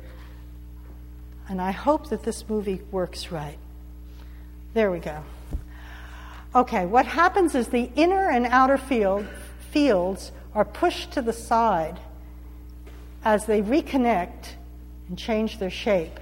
[1.48, 3.58] And I hope that this movie works right.
[4.74, 5.24] There we go.
[6.54, 9.26] Okay, what happens is the inner and outer field,
[9.70, 11.98] fields are pushed to the side
[13.24, 14.54] as they reconnect
[15.08, 16.18] and change their shape.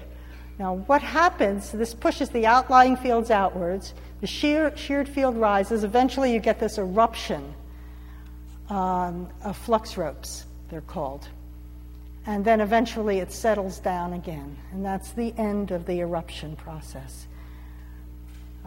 [0.59, 6.33] Now, what happens, this pushes the outlying fields outwards, the shear, sheared field rises, eventually
[6.33, 7.55] you get this eruption
[8.71, 11.29] um, of flux ropes, they're called.
[12.25, 17.27] And then eventually it settles down again, and that's the end of the eruption process.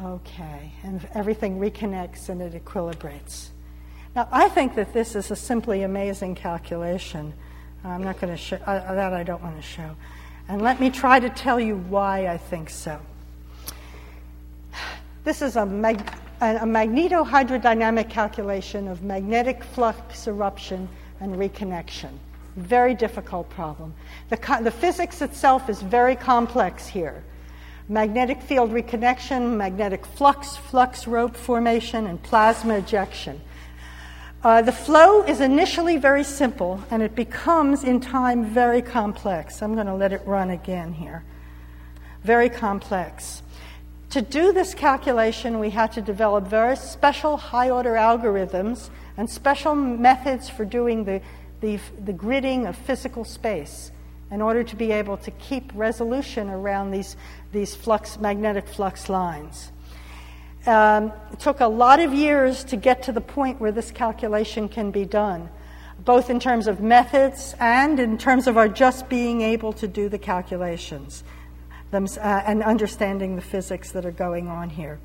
[0.01, 3.49] Okay, and everything reconnects and it equilibrates.
[4.19, 7.31] Now, I think that this is a simply amazing calculation.
[7.85, 9.95] I'm not going to show uh, that I don't want to show.
[10.49, 12.99] And let me try to tell you why I think so.
[15.23, 20.89] This is a, mag- a magnetohydrodynamic calculation of magnetic flux eruption
[21.21, 22.11] and reconnection.
[22.57, 23.93] Very difficult problem.
[24.27, 27.23] The, co- the physics itself is very complex here
[27.87, 33.41] magnetic field reconnection, magnetic flux, flux rope formation, and plasma ejection.
[34.41, 39.61] Uh, the flow is initially very simple and it becomes in time very complex.
[39.61, 41.25] I'm going to let it run again here.
[42.23, 43.43] Very complex.
[44.11, 49.75] To do this calculation, we had to develop very special high order algorithms and special
[49.75, 51.21] methods for doing the,
[51.59, 53.91] the, the gridding of physical space
[54.31, 57.17] in order to be able to keep resolution around these,
[57.51, 59.73] these flux, magnetic flux lines.
[60.65, 64.67] Um, it took a lot of years to get to the point where this calculation
[64.69, 65.49] can be done.
[66.05, 70.07] both in terms of methods and in terms of our just being able to do
[70.09, 71.23] the calculations
[71.91, 74.99] them, uh, and understanding the physics that are going on here.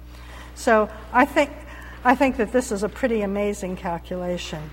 [0.55, 1.51] So I think,
[2.05, 4.71] I think that this is a pretty amazing calculation.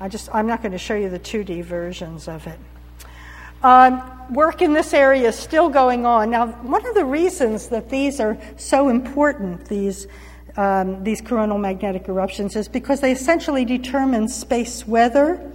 [0.00, 2.58] I just, I'm not going to show you the 2D versions of it.
[3.62, 4.02] Um,
[4.32, 6.30] work in this area is still going on.
[6.30, 10.08] Now, one of the reasons that these are so important, these,
[10.56, 15.52] um, these coronal magnetic eruptions, is because they essentially determine space weather.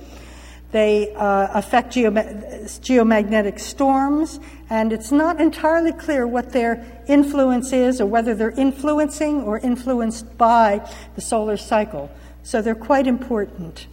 [0.71, 4.39] They uh, affect geoma- geomagnetic storms,
[4.69, 10.37] and it's not entirely clear what their influence is or whether they're influencing or influenced
[10.37, 12.09] by the solar cycle.
[12.43, 13.87] So they're quite important.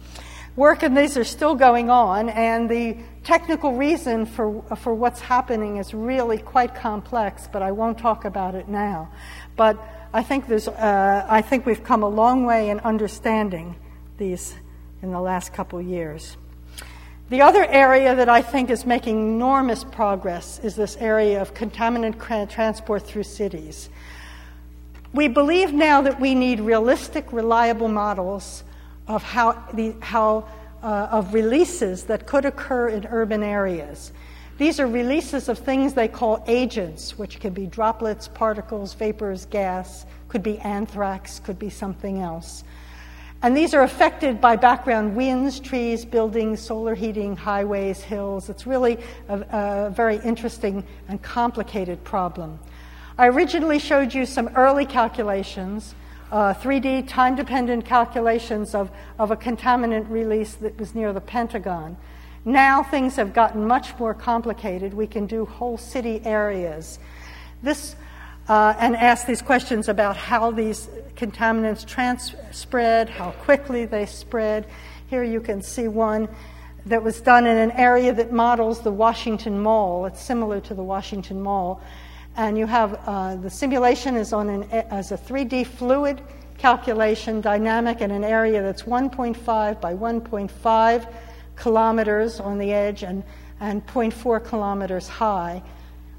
[0.55, 5.77] Work and these are still going on, and the technical reason for, for what's happening
[5.77, 9.09] is really quite complex, but I won't talk about it now.
[9.57, 9.77] But
[10.13, 13.75] I think, there's, uh, I think we've come a long way in understanding
[14.17, 14.55] these
[15.01, 16.37] in the last couple years.
[17.29, 22.49] The other area that I think is making enormous progress is this area of contaminant
[22.49, 23.89] transport through cities.
[25.11, 28.63] We believe now that we need realistic, reliable models
[29.07, 30.47] of how, the, how
[30.81, 34.11] uh, of releases that could occur in urban areas.
[34.57, 40.05] These are releases of things they call agents, which can be droplets, particles, vapors, gas,
[40.29, 42.63] could be anthrax, could be something else.
[43.41, 48.49] And these are affected by background winds, trees, buildings, solar heating, highways, hills.
[48.49, 48.97] It's really
[49.27, 49.39] a,
[49.87, 52.57] a very interesting and complicated problem.
[53.17, 55.95] I originally showed you some early calculations
[56.31, 61.97] uh, 3D time dependent calculations of, of a contaminant release that was near the Pentagon.
[62.43, 64.93] Now things have gotten much more complicated.
[64.93, 66.99] We can do whole city areas.
[67.63, 67.95] This,
[68.47, 74.67] uh, and ask these questions about how these contaminants trans- spread, how quickly they spread.
[75.07, 76.29] Here you can see one
[76.85, 80.05] that was done in an area that models the Washington Mall.
[80.05, 81.81] It's similar to the Washington Mall
[82.37, 86.21] and you have uh, the simulation is on an, as a 3D fluid
[86.57, 91.13] calculation, dynamic in an area that's 1.5 by 1.5
[91.55, 93.23] kilometers on the edge and,
[93.59, 95.61] and 0.4 kilometers high,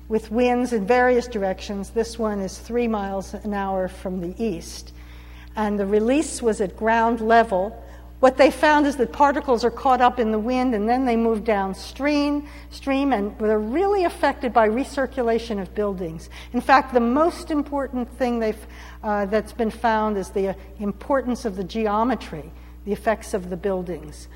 [0.09, 1.91] with winds in various directions.
[1.91, 4.93] This one is three miles an hour from the east.
[5.57, 7.83] And the release was at ground level
[8.21, 11.17] what they found is that particles are caught up in the wind and then they
[11.17, 16.31] move downstream, stream, and they're really affected by recirculation of buildings.
[16.55, 18.43] In fact, the most important thing
[19.03, 22.51] uh, that's been found is the importance of the geometry,
[22.87, 24.29] the effects of the buildings,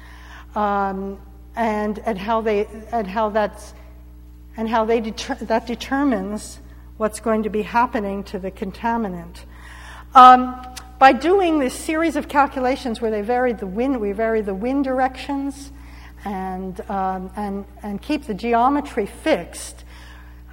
[0.55, 1.19] um,
[1.57, 3.75] and, and how they and how that's
[4.57, 6.61] and how they deter- that determines
[6.99, 9.45] what's going to be happening to the contaminant.
[10.15, 10.61] Um,
[11.01, 14.85] by doing this series of calculations where they vary the wind, we vary the wind
[14.85, 15.73] directions
[16.27, 19.83] and, um, and, and keep the geometry fixed,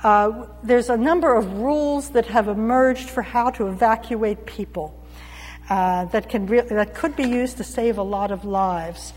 [0.03, 4.97] uh, there's a number of rules that have emerged for how to evacuate people
[5.69, 9.11] uh, that, can re- that could be used to save a lot of lives.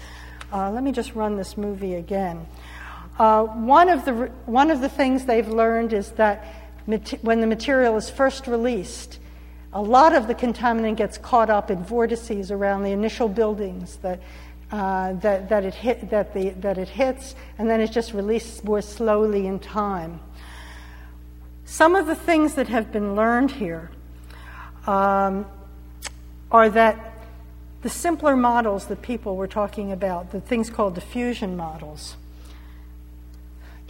[0.52, 2.44] Uh, let me just run this movie again.
[3.20, 4.12] Uh, one, of the,
[4.46, 6.44] one of the things they've learned is that
[7.22, 9.20] when the material is first released,
[9.72, 14.20] a lot of the contaminant gets caught up in vortices around the initial buildings that,
[14.72, 18.64] uh, that, that, it hit, that, the, that it hits, and then it just releases
[18.64, 20.20] more slowly in time.
[21.64, 23.90] Some of the things that have been learned here
[24.86, 25.46] um,
[26.50, 27.14] are that
[27.82, 32.16] the simpler models that people were talking about, the things called diffusion models,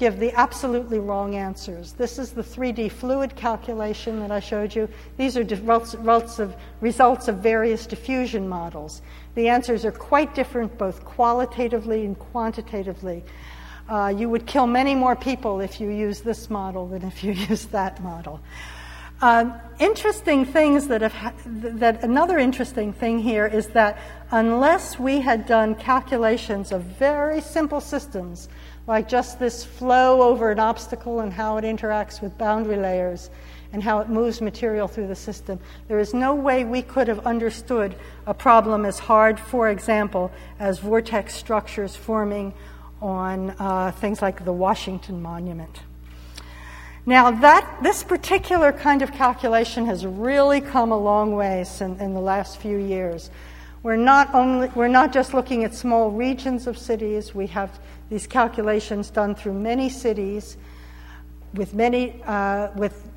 [0.01, 1.93] give the absolutely wrong answers.
[1.93, 4.89] This is the 3D fluid calculation that I showed you.
[5.19, 9.03] These are results of, results of various diffusion models.
[9.35, 13.23] The answers are quite different both qualitatively and quantitatively.
[13.91, 17.33] Uh, you would kill many more people if you use this model than if you
[17.51, 18.41] use that model.
[19.21, 23.99] Um, interesting things that have ha- that another interesting thing here is that
[24.31, 28.49] unless we had done calculations of very simple systems
[28.91, 33.31] like just this flow over an obstacle and how it interacts with boundary layers
[33.73, 35.61] and how it moves material through the system.
[35.87, 37.95] There is no way we could have understood
[38.27, 42.53] a problem as hard, for example, as vortex structures forming
[43.01, 45.83] on uh, things like the Washington Monument.
[47.07, 52.13] Now, that, this particular kind of calculation has really come a long way in, in
[52.13, 53.31] the last few years.
[53.85, 57.79] We're not, only, we're not just looking at small regions of cities, we have
[58.11, 60.59] these calculations done through many cities
[61.55, 63.09] with many uh, with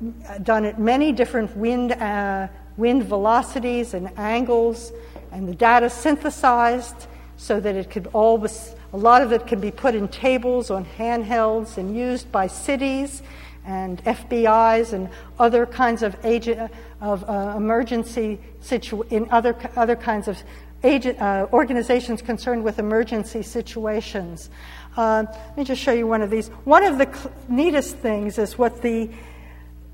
[0.42, 4.92] done at many different wind uh, wind velocities and angles
[5.32, 9.70] and the data synthesized so that it could always, a lot of it can be
[9.70, 13.22] put in tables on handhelds and used by cities
[13.66, 16.70] and FBI's and other kinds of agent
[17.00, 20.42] of uh, emergency situ- in other other kinds of
[20.82, 24.50] agent uh, organizations concerned with emergency situations.
[24.96, 26.48] Uh, let me just show you one of these.
[26.64, 29.10] One of the cl- neatest things is what the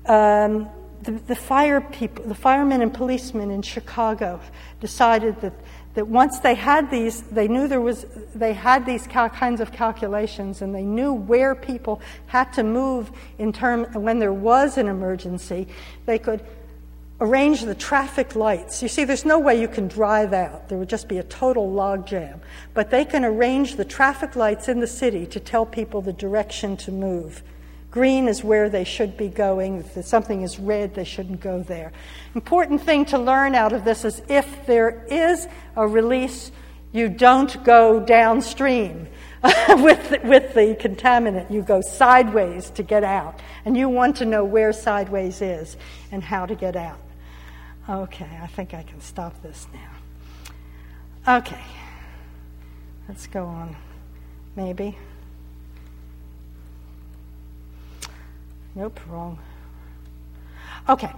[0.05, 0.69] um,
[1.03, 4.39] the, the, fire people, the firemen and policemen in Chicago
[4.79, 5.53] decided that,
[5.95, 9.71] that once they had these, they knew there was, they had these cal- kinds of
[9.71, 14.87] calculations and they knew where people had to move in term, when there was an
[14.87, 15.67] emergency,
[16.05, 16.43] they could
[17.21, 18.81] arrange the traffic lights.
[18.81, 20.67] You see, there's no way you can drive out.
[20.67, 22.39] There would just be a total logjam.
[22.73, 26.75] But they can arrange the traffic lights in the city to tell people the direction
[26.77, 27.43] to move.
[27.91, 29.85] Green is where they should be going.
[29.95, 31.91] If something is red, they shouldn't go there.
[32.33, 36.51] Important thing to learn out of this is if there is a release,
[36.91, 39.07] you don't go downstream
[39.43, 41.51] with, with the contaminant.
[41.51, 43.41] You go sideways to get out.
[43.65, 45.77] And you want to know where sideways is
[46.11, 46.97] and how to get out.
[47.91, 51.37] Okay, I think I can stop this now.
[51.39, 51.61] Okay,
[53.09, 53.75] let's go on.
[54.55, 54.97] Maybe.
[58.75, 59.37] Nope, wrong.
[60.87, 61.11] Okay.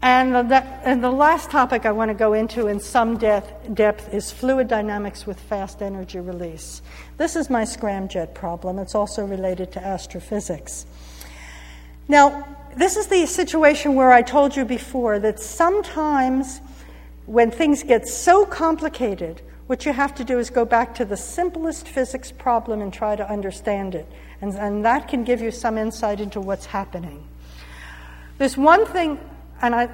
[0.00, 4.14] And the, and the last topic I want to go into in some depth, depth
[4.14, 6.80] is fluid dynamics with fast energy release.
[7.18, 8.78] This is my scramjet problem.
[8.78, 10.86] It's also related to astrophysics.
[12.08, 16.60] Now, this is the situation where I told you before that sometimes
[17.26, 21.16] when things get so complicated, what you have to do is go back to the
[21.16, 24.06] simplest physics problem and try to understand it.
[24.40, 27.22] And, and that can give you some insight into what's happening.
[28.38, 29.20] There's one thing
[29.62, 29.90] and I,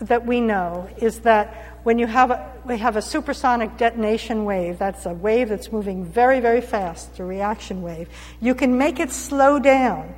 [0.00, 4.78] that we know is that when you have a, we have a supersonic detonation wave,
[4.78, 8.08] that's a wave that's moving very, very fast, a reaction wave,
[8.40, 10.14] you can make it slow down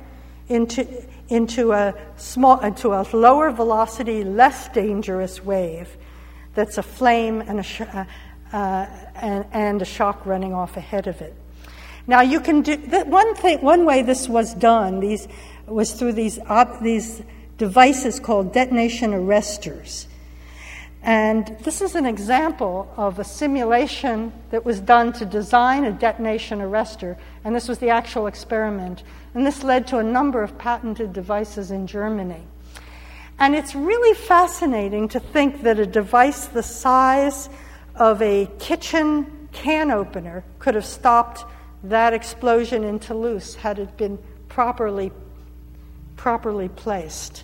[0.49, 0.87] into,
[1.29, 5.97] into, a, small, into a lower velocity, less dangerous wave
[6.53, 8.05] that's a flame and a, sh- uh,
[8.51, 11.35] uh, and, and a shock running off ahead of it.
[12.05, 13.61] Now you can do one thing.
[13.61, 15.27] One way this was done these
[15.65, 17.21] was through these op, these
[17.57, 20.07] devices called detonation arresters.
[21.03, 26.59] And this is an example of a simulation that was done to design a detonation
[26.59, 29.03] arrestor, and this was the actual experiment.
[29.33, 32.41] And this led to a number of patented devices in Germany.
[33.37, 37.49] And it's really fascinating to think that a device the size
[37.95, 41.43] of a kitchen can opener could have stopped
[41.83, 45.11] that explosion in Toulouse had it been properly,
[46.15, 47.43] properly placed.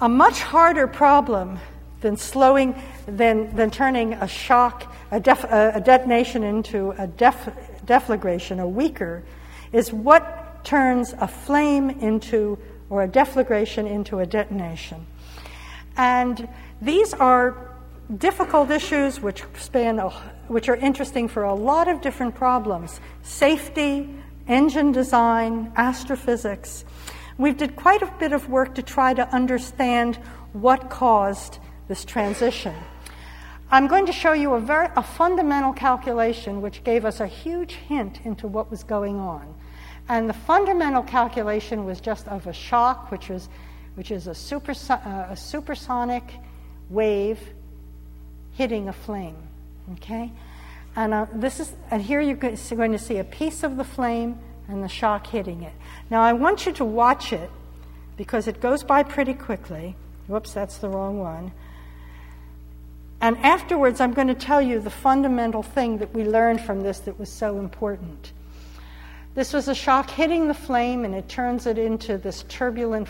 [0.00, 1.58] A much harder problem
[2.06, 7.48] than slowing, than, than turning a shock, a, def, a, a detonation into a def,
[7.84, 9.24] deflagration, a weaker,
[9.72, 12.56] is what turns a flame into,
[12.90, 15.04] or a deflagration into a detonation.
[15.96, 16.48] And
[16.80, 17.74] these are
[18.18, 20.10] difficult issues which span a,
[20.46, 24.08] which are interesting for a lot of different problems safety,
[24.46, 26.84] engine design, astrophysics.
[27.36, 30.14] we've did quite a bit of work to try to understand
[30.52, 32.74] what caused this transition.
[33.70, 37.72] I'm going to show you a, very, a fundamental calculation which gave us a huge
[37.74, 39.54] hint into what was going on.
[40.08, 43.48] And the fundamental calculation was just of a shock, which is,
[43.96, 44.54] which is a,
[44.90, 46.22] uh, a supersonic
[46.90, 47.40] wave
[48.52, 49.36] hitting a flame.
[49.94, 50.30] Okay?
[50.94, 54.38] And uh, this is, and here you're going to see a piece of the flame
[54.68, 55.72] and the shock hitting it.
[56.08, 57.50] Now I want you to watch it
[58.16, 59.96] because it goes by pretty quickly.
[60.28, 61.52] Whoops, that's the wrong one.
[63.20, 67.00] And afterwards, I'm going to tell you the fundamental thing that we learned from this
[67.00, 68.32] that was so important.
[69.34, 73.08] This was a shock hitting the flame, and it turns it into this turbulent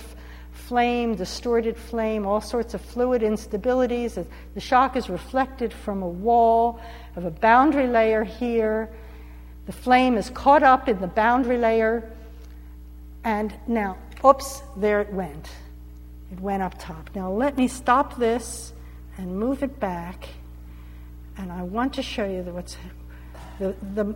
[0.53, 4.25] flame, distorted flame, all sorts of fluid instabilities.
[4.55, 6.81] The shock is reflected from a wall
[7.15, 8.89] of a boundary layer here.
[9.67, 12.11] The flame is caught up in the boundary layer.
[13.25, 15.51] And now, oops, there it went.
[16.33, 17.11] It went up top.
[17.15, 18.73] Now, let me stop this
[19.17, 20.29] and move it back.
[21.39, 22.77] And I want to show you what's
[23.59, 24.15] the, the,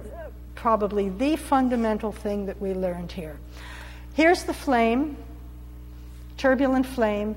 [0.55, 3.38] probably the fundamental thing that we learned here.
[4.14, 5.16] Here's the flame
[6.40, 7.36] turbulent flame.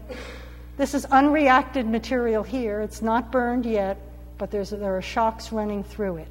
[0.78, 2.80] This is unreacted material here.
[2.80, 3.98] It's not burned yet,
[4.38, 4.64] but there
[4.96, 6.30] are shocks running through it.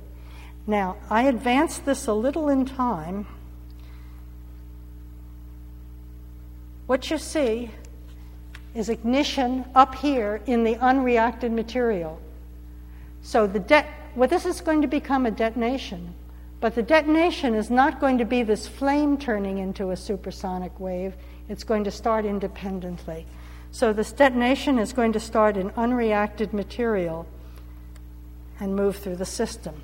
[0.67, 3.27] Now, I advanced this a little in time.
[6.87, 7.71] What you see
[8.75, 12.21] is ignition up here in the unreacted material.
[13.23, 16.15] So the de- well, this is going to become a detonation.
[16.61, 21.15] But the detonation is not going to be this flame turning into a supersonic wave.
[21.49, 23.27] It's going to start independently.
[23.73, 27.27] So this detonation is going to start in unreacted material
[28.61, 29.83] and move through the system.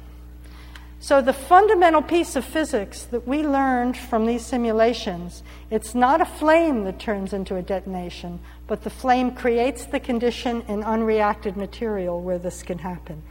[1.00, 6.26] So the fundamental piece of physics that we learned from these simulations, it's not a
[6.26, 12.20] flame that turns into a detonation, but the flame creates the condition in unreacted material
[12.20, 13.22] where this can happen.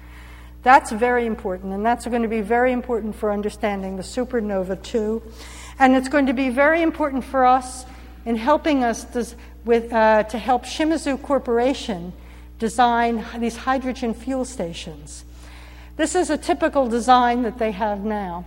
[0.63, 5.22] That's very important, and that's going to be very important for understanding the supernova too.
[5.78, 7.86] And it's going to be very important for us
[8.26, 9.05] in helping us
[9.65, 12.13] with, uh, to help Shimizu Corporation
[12.59, 15.26] design these hydrogen fuel stations.
[15.98, 18.45] This is a typical design that they have now.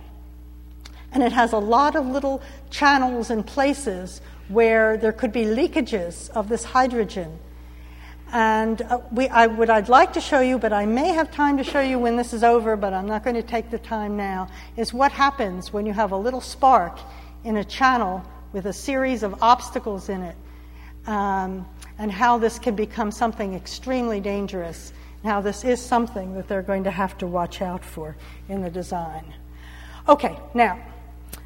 [1.11, 6.29] And it has a lot of little channels and places where there could be leakages
[6.29, 7.37] of this hydrogen.
[8.31, 11.57] And uh, we, I, what I'd like to show you, but I may have time
[11.57, 14.15] to show you when this is over, but I'm not going to take the time
[14.15, 14.47] now,
[14.77, 16.97] is what happens when you have a little spark
[17.43, 18.23] in a channel
[18.53, 20.35] with a series of obstacles in it,
[21.07, 24.93] um, and how this can become something extremely dangerous.
[25.23, 28.15] Now, this is something that they're going to have to watch out for
[28.49, 29.33] in the design.
[30.09, 30.79] Okay, now,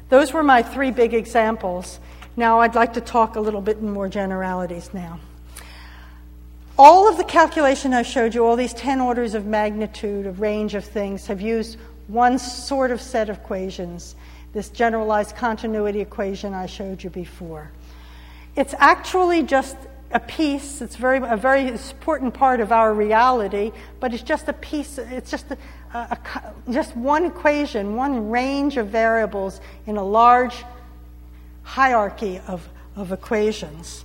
[0.08, 2.00] those were my three big examples.
[2.36, 5.20] Now, I'd like to talk a little bit in more generalities now
[6.78, 10.74] all of the calculation I showed you, all these 10 orders of magnitude, a range
[10.74, 14.14] of things, have used one sort of set of equations,
[14.52, 17.70] this generalized continuity equation I showed you before.
[18.56, 19.76] It's actually just
[20.12, 24.52] a piece, it's very, a very important part of our reality, but it's just a
[24.52, 25.58] piece, it's just, a,
[25.94, 30.64] a, a, just one equation, one range of variables in a large
[31.62, 34.04] hierarchy of, of equations.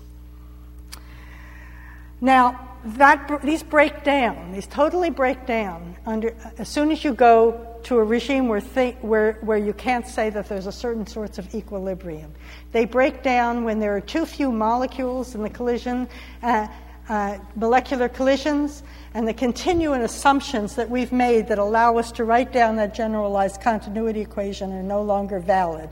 [2.20, 7.71] Now, that, these break down, these totally break down under, as soon as you go
[7.84, 11.38] to a regime where, th- where, where you can't say that there's a certain sorts
[11.38, 12.32] of equilibrium.
[12.72, 16.08] They break down when there are too few molecules in the collision,
[16.44, 16.68] uh,
[17.10, 22.52] uh, molecular collisions, and the continuum assumptions that we've made that allow us to write
[22.52, 25.90] down that generalized continuity equation are no longer valid.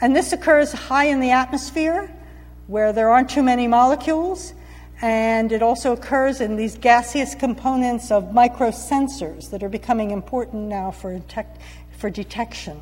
[0.00, 2.10] And this occurs high in the atmosphere,
[2.66, 4.54] where there aren't too many molecules
[5.02, 10.90] and it also occurs in these gaseous components of microsensors that are becoming important now
[10.90, 11.20] for,
[11.98, 12.80] for detection.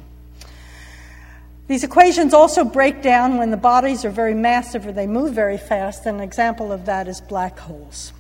[1.68, 5.56] These equations also break down when the bodies are very massive or they move very
[5.56, 6.06] fast.
[6.06, 8.12] An example of that is black holes,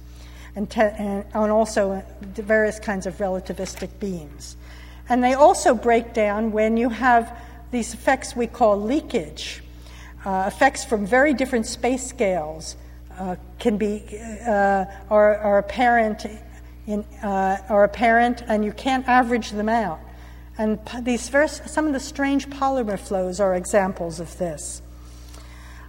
[0.56, 4.56] and, te- and also various kinds of relativistic beams.
[5.08, 7.36] And they also break down when you have
[7.72, 9.62] these effects we call leakage,
[10.24, 12.76] uh, effects from very different space scales
[13.22, 14.02] uh, can be
[14.44, 16.26] uh, are, are apparent
[16.88, 20.00] in, uh, are apparent, and you can't average them out.
[20.58, 21.30] And these
[21.66, 24.82] some of the strange polymer flows are examples of this.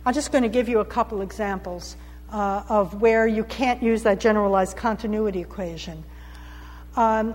[0.05, 1.95] I'm just going to give you a couple examples
[2.31, 6.03] uh, of where you can't use that generalized continuity equation.
[6.95, 7.33] Um,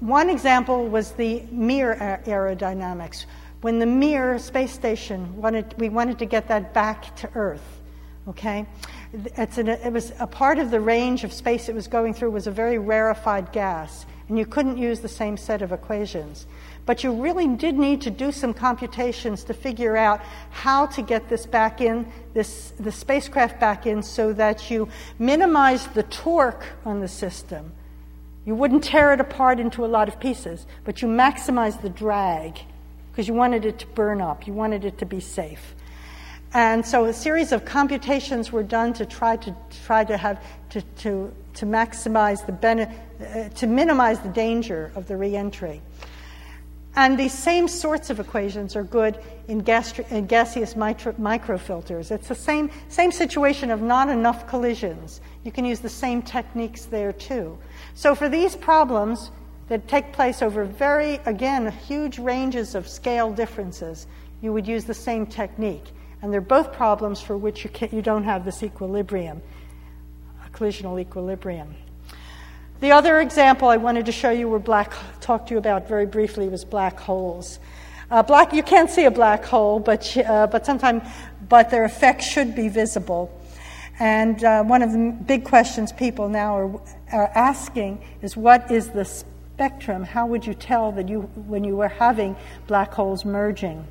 [0.00, 1.94] one example was the Mir
[2.26, 3.26] aerodynamics.
[3.60, 7.77] When the Mir space station wanted, we wanted to get that back to Earth.
[8.28, 8.66] Okay,
[9.36, 12.46] an, it was a part of the range of space it was going through was
[12.46, 16.46] a very rarefied gas, and you couldn't use the same set of equations.
[16.84, 20.20] But you really did need to do some computations to figure out
[20.50, 25.86] how to get this back in, this, the spacecraft back in, so that you minimize
[25.88, 27.72] the torque on the system.
[28.44, 32.58] You wouldn't tear it apart into a lot of pieces, but you maximize the drag
[33.10, 34.46] because you wanted it to burn up.
[34.46, 35.74] You wanted it to be safe.
[36.54, 40.80] And so a series of computations were done to try to try to have to,
[40.80, 42.88] to, to maximize the bene,
[43.20, 45.82] uh, to minimize the danger of the reentry.
[46.96, 52.10] And these same sorts of equations are good in, gastri- in gaseous mitro- microfilters.
[52.10, 55.20] It's the same, same situation of not enough collisions.
[55.44, 57.56] You can use the same techniques there too.
[57.94, 59.30] So for these problems
[59.68, 64.06] that take place over very, again, huge ranges of scale differences,
[64.40, 65.84] you would use the same technique.
[66.20, 69.40] And they're both problems for which you, you don't have this equilibrium,
[70.44, 71.74] a collisional equilibrium.
[72.80, 76.06] The other example I wanted to show you, were black, talk to you about very
[76.06, 77.58] briefly, was black holes.
[78.10, 81.02] Uh, black, you can't see a black hole, but, uh, but sometimes,
[81.48, 83.30] but their effects should be visible.
[83.98, 86.80] And uh, one of the big questions people now are,
[87.12, 90.04] are asking is what is the spectrum?
[90.04, 92.36] How would you tell that you, when you were having
[92.68, 93.84] black holes merging?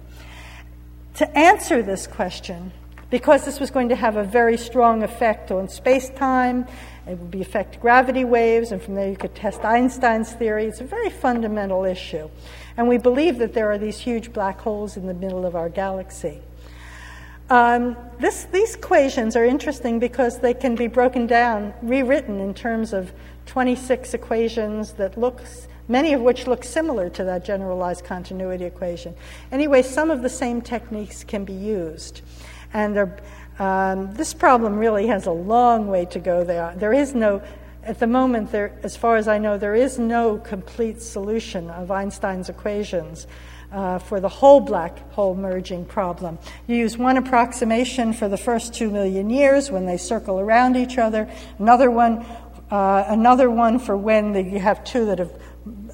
[1.17, 2.71] To answer this question,
[3.09, 6.67] because this was going to have a very strong effect on space time.
[7.07, 10.65] It would affect gravity waves, and from there you could test Einstein's theory.
[10.65, 12.29] It's a very fundamental issue.
[12.77, 15.69] And we believe that there are these huge black holes in the middle of our
[15.69, 16.39] galaxy.
[17.49, 22.93] Um, this, these equations are interesting because they can be broken down, rewritten in terms
[22.93, 23.11] of
[23.47, 25.41] 26 equations that look,
[25.87, 29.15] many of which look similar to that generalized continuity equation.
[29.51, 32.21] Anyway, some of the same techniques can be used.
[32.73, 33.11] And
[33.59, 36.73] um, this problem really has a long way to go there.
[36.77, 37.41] There is no,
[37.83, 41.91] at the moment, there, as far as I know, there is no complete solution of
[41.91, 43.27] Einstein's equations.
[43.69, 46.39] Uh, for the whole black hole merging problem.
[46.67, 50.97] You use one approximation for the first two million years when they circle around each
[50.97, 51.29] other,
[51.59, 52.25] another one,
[52.71, 55.33] uh, another one for when the, you have two that have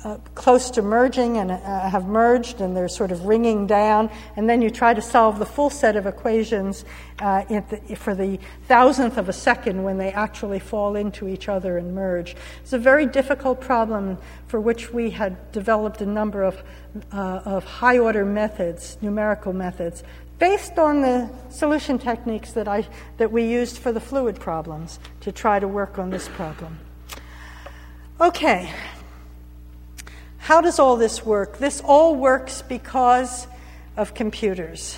[0.04, 4.50] uh, close to merging and uh, have merged and they're sort of ringing down, and
[4.50, 6.86] then you try to solve the full set of equations
[7.20, 11.78] uh, the, for the thousandth of a second when they actually fall into each other
[11.78, 12.36] and merge.
[12.62, 16.62] It's a very difficult problem for which we had developed a number of,
[17.12, 20.04] uh, of high order methods, numerical methods,
[20.40, 22.86] based on the solution techniques that, I,
[23.18, 26.80] that we used for the fluid problems to try to work on this problem.
[28.20, 28.72] Okay,
[30.44, 31.58] how does all this work?
[31.58, 33.48] This all works because
[33.96, 34.98] of computers.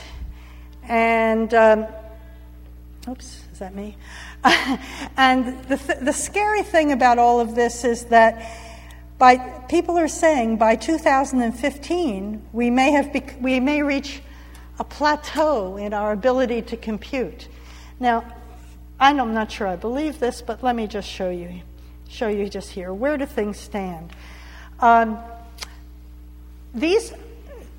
[0.81, 1.85] And, um,
[3.07, 3.95] oops, is that me?
[5.17, 8.57] and the, th- the scary thing about all of this is that
[9.19, 9.37] by,
[9.69, 14.23] people are saying by 2015 we may, have bec- we may reach
[14.79, 17.49] a plateau in our ability to compute.
[17.99, 18.25] Now,
[18.99, 21.61] I'm not sure I believe this, but let me just show you,
[22.09, 22.91] show you just here.
[22.91, 24.11] Where do things stand?
[24.79, 25.19] Um,
[26.75, 27.13] these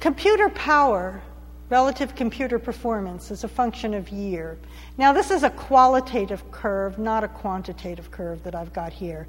[0.01, 1.21] computer power,
[1.69, 4.57] relative computer performance, is a function of year.
[4.97, 9.27] Now, this is a qualitative curve, not a quantitative curve that I've got here.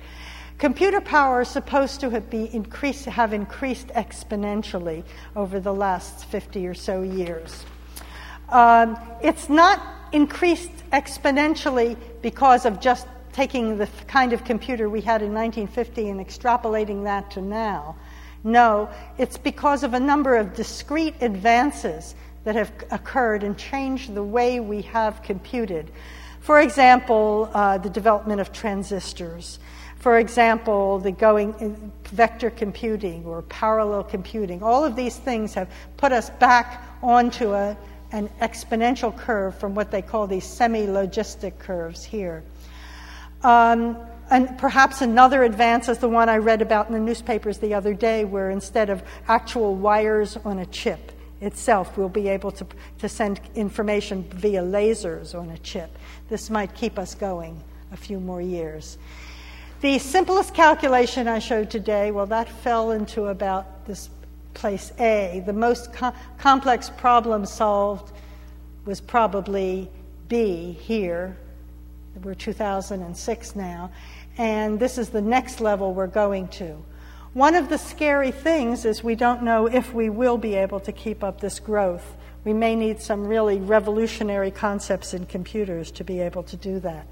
[0.57, 5.03] Computer power is supposed to have, increased, have increased exponentially
[5.35, 7.63] over the last 50 or so years.
[8.49, 9.81] Um, it's not
[10.13, 16.25] increased exponentially because of just taking the kind of computer we had in 1950 and
[16.25, 17.95] extrapolating that to now.
[18.43, 24.23] No, it's because of a number of discrete advances that have occurred and changed the
[24.23, 25.91] way we have computed.
[26.39, 29.59] For example, uh, the development of transistors.
[29.97, 34.63] For example, the going vector computing or parallel computing.
[34.63, 37.75] All of these things have put us back onto a,
[38.11, 42.43] an exponential curve from what they call these semi logistic curves here.
[43.43, 43.97] Um,
[44.29, 47.93] and perhaps another advance is the one I read about in the newspapers the other
[47.93, 52.67] day, where instead of actual wires on a chip itself, we'll be able to,
[52.99, 55.97] to send information via lasers on a chip.
[56.29, 58.97] This might keep us going a few more years.
[59.81, 64.09] The simplest calculation I showed today, well, that fell into about this
[64.55, 65.43] place A.
[65.45, 68.11] The most com- complex problem solved
[68.85, 69.89] was probably
[70.27, 71.37] B here.
[72.23, 73.91] We're 2006 now
[74.37, 76.83] and this is the next level we're going to.
[77.33, 80.91] One of the scary things is we don't know if we will be able to
[80.91, 82.15] keep up this growth.
[82.43, 87.07] We may need some really revolutionary concepts in computers to be able to do that.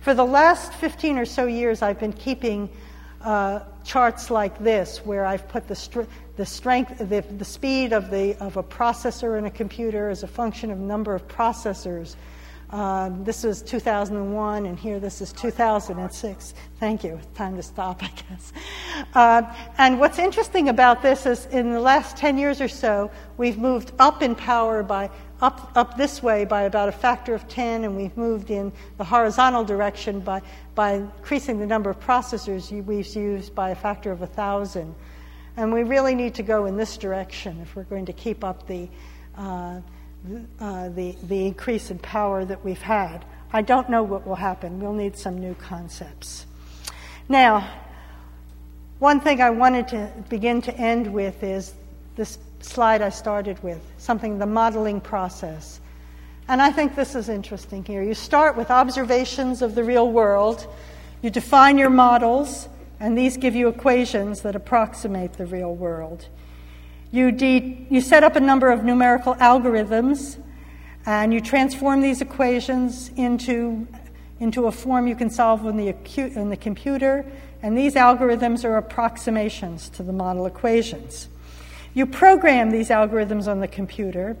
[0.00, 2.70] For the last 15 or so years, I've been keeping
[3.20, 6.02] uh, charts like this, where I've put the, str-
[6.36, 10.28] the strength, the, the speed of, the, of a processor in a computer as a
[10.28, 12.16] function of number of processors
[12.70, 16.54] um, this was 2001, and here this is 2006.
[16.78, 17.18] Thank you.
[17.34, 18.52] Time to stop, I guess.
[19.14, 19.42] Uh,
[19.78, 23.92] and what's interesting about this is in the last 10 years or so, we've moved
[23.98, 25.10] up in power by
[25.40, 29.04] up, up this way by about a factor of 10, and we've moved in the
[29.04, 30.42] horizontal direction by,
[30.74, 34.94] by increasing the number of processors we've used by a factor of 1,000.
[35.56, 38.66] And we really need to go in this direction if we're going to keep up
[38.66, 38.88] the
[39.36, 39.80] uh,
[40.60, 43.24] uh, the, the increase in power that we've had.
[43.52, 44.80] I don't know what will happen.
[44.80, 46.46] We'll need some new concepts.
[47.28, 47.68] Now,
[48.98, 51.74] one thing I wanted to begin to end with is
[52.16, 55.80] this slide I started with something, the modeling process.
[56.48, 58.02] And I think this is interesting here.
[58.02, 60.66] You start with observations of the real world,
[61.22, 62.68] you define your models,
[63.00, 66.26] and these give you equations that approximate the real world.
[67.10, 70.38] You, de- you set up a number of numerical algorithms
[71.06, 73.86] and you transform these equations into,
[74.40, 77.24] into a form you can solve in the, acu- in the computer,
[77.62, 81.28] and these algorithms are approximations to the model equations.
[81.94, 84.36] You program these algorithms on the computer,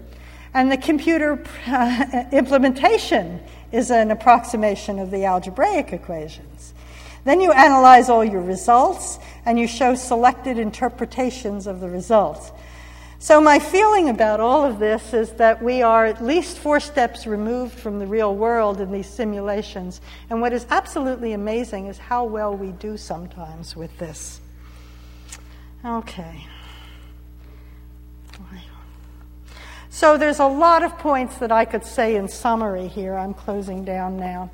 [0.54, 1.42] And the computer
[2.32, 3.40] implementation
[3.70, 6.47] is an approximation of the algebraic equations.
[7.24, 12.52] Then you analyze all your results and you show selected interpretations of the results.
[13.20, 17.26] So, my feeling about all of this is that we are at least four steps
[17.26, 20.00] removed from the real world in these simulations.
[20.30, 24.40] And what is absolutely amazing is how well we do sometimes with this.
[25.84, 26.46] Okay.
[29.90, 33.16] So, there's a lot of points that I could say in summary here.
[33.16, 34.48] I'm closing down now.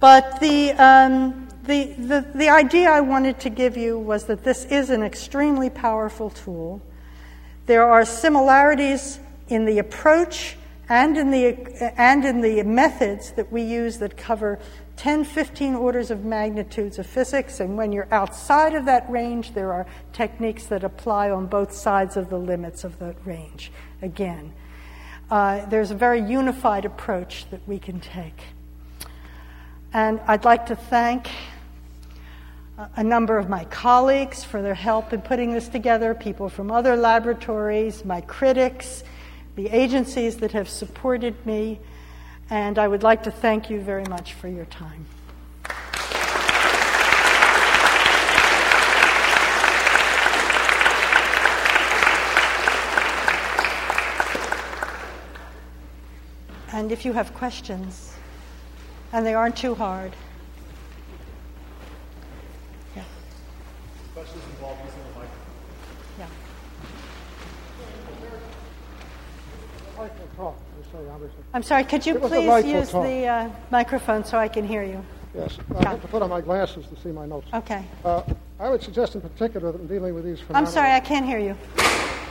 [0.00, 4.64] But the, um, the, the, the idea I wanted to give you was that this
[4.66, 6.82] is an extremely powerful tool
[7.66, 10.56] there are similarities in the approach
[10.88, 11.56] and in the,
[11.98, 14.58] and in the methods that we use that cover
[14.96, 17.60] 10, 15 orders of magnitudes of physics.
[17.60, 22.18] And when you're outside of that range, there are techniques that apply on both sides
[22.18, 23.72] of the limits of that range.
[24.02, 24.52] Again,
[25.30, 28.42] uh, there's a very unified approach that we can take.
[29.94, 31.28] And I'd like to thank
[32.76, 36.96] a number of my colleagues for their help in putting this together, people from other
[36.96, 39.04] laboratories, my critics,
[39.54, 41.78] the agencies that have supported me,
[42.50, 45.06] and I would like to thank you very much for your time.
[56.72, 58.12] And if you have questions,
[59.12, 60.12] and they aren't too hard,
[71.52, 75.04] I'm sorry, could you please use the uh, microphone so I can hear you?
[75.34, 75.58] Yes.
[75.70, 75.88] I yeah.
[75.90, 77.48] have to put on my glasses to see my notes.
[77.52, 77.84] Okay.
[78.04, 78.22] Uh,
[78.60, 80.66] I would suggest in particular that in dealing with these phenomena...
[80.66, 81.54] I'm sorry, I can't hear you.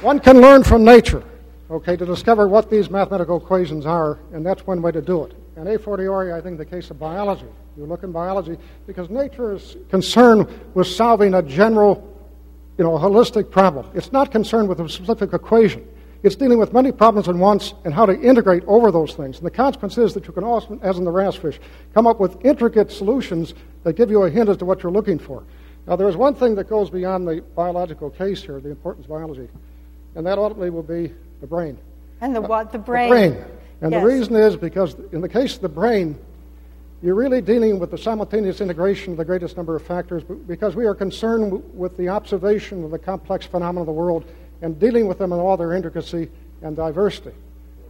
[0.01, 1.23] One can learn from nature,
[1.69, 5.33] okay, to discover what these mathematical equations are, and that's one way to do it.
[5.55, 7.47] And a fortiori, I think, the case of biology.
[7.77, 8.57] You look in biology
[8.87, 12.07] because nature is concerned with solving a general,
[12.77, 13.89] you know, holistic problem.
[13.93, 15.87] It's not concerned with a specific equation.
[16.23, 19.37] It's dealing with many problems at once and how to integrate over those things.
[19.37, 21.59] And the consequence is that you can also, as in the wrasse-fish,
[21.93, 23.53] come up with intricate solutions
[23.83, 25.43] that give you a hint as to what you're looking for.
[25.85, 29.09] Now, there is one thing that goes beyond the biological case here, the importance of
[29.09, 29.49] biology,
[30.15, 31.11] and that ultimately will be
[31.41, 31.77] the brain.
[32.21, 32.71] And the uh, what?
[32.71, 33.09] The brain.
[33.09, 33.45] The brain.
[33.81, 34.01] And yes.
[34.01, 36.17] the reason is because in the case of the brain,
[37.01, 40.85] you're really dealing with the simultaneous integration of the greatest number of factors because we
[40.85, 44.23] are concerned with the observation of the complex phenomena of the world
[44.63, 46.29] and dealing with them in all their intricacy
[46.61, 47.35] and diversity.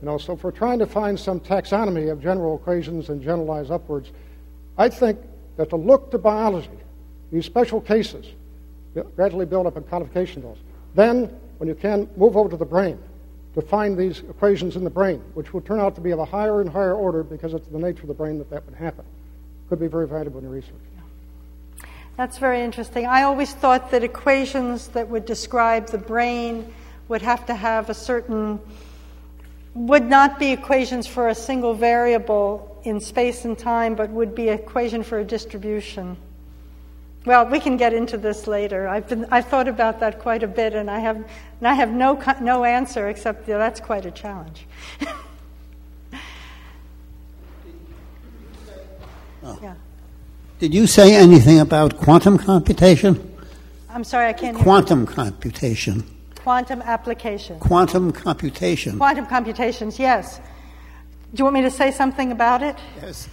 [0.01, 3.71] You know, so if we're trying to find some taxonomy of general equations and generalize
[3.71, 4.11] upwards,
[4.77, 5.19] I think
[5.55, 6.69] that to look to biology,
[7.31, 8.25] these special cases,
[9.15, 10.57] gradually build up a codification of those.
[10.95, 11.25] Then,
[11.59, 12.97] when you can, move over to the brain
[13.53, 16.25] to find these equations in the brain, which will turn out to be of a
[16.25, 19.05] higher and higher order because it's the nature of the brain that that would happen.
[19.69, 20.73] Could be very valuable in your research.
[22.15, 23.07] That's very interesting.
[23.07, 26.71] I always thought that equations that would describe the brain
[27.07, 28.59] would have to have a certain,
[29.73, 34.49] would not be equations for a single variable in space and time, but would be
[34.49, 36.15] equation for a distribution.
[37.25, 38.87] Well, we can get into this later.
[38.87, 41.91] I've, been, I've thought about that quite a bit, and I have, and I have
[41.91, 44.67] no, no answer except yeah, that's quite a challenge.
[49.43, 49.59] oh.
[49.61, 49.73] Yeah.
[50.59, 53.35] Did you say anything about quantum computation?
[53.89, 56.03] I'm sorry, I can't Quantum computation.
[56.35, 57.59] Quantum application.
[57.59, 58.97] Quantum computation.
[58.97, 60.39] Quantum computations, yes.
[61.33, 62.75] Do you want me to say something about it?
[63.01, 63.29] Yes.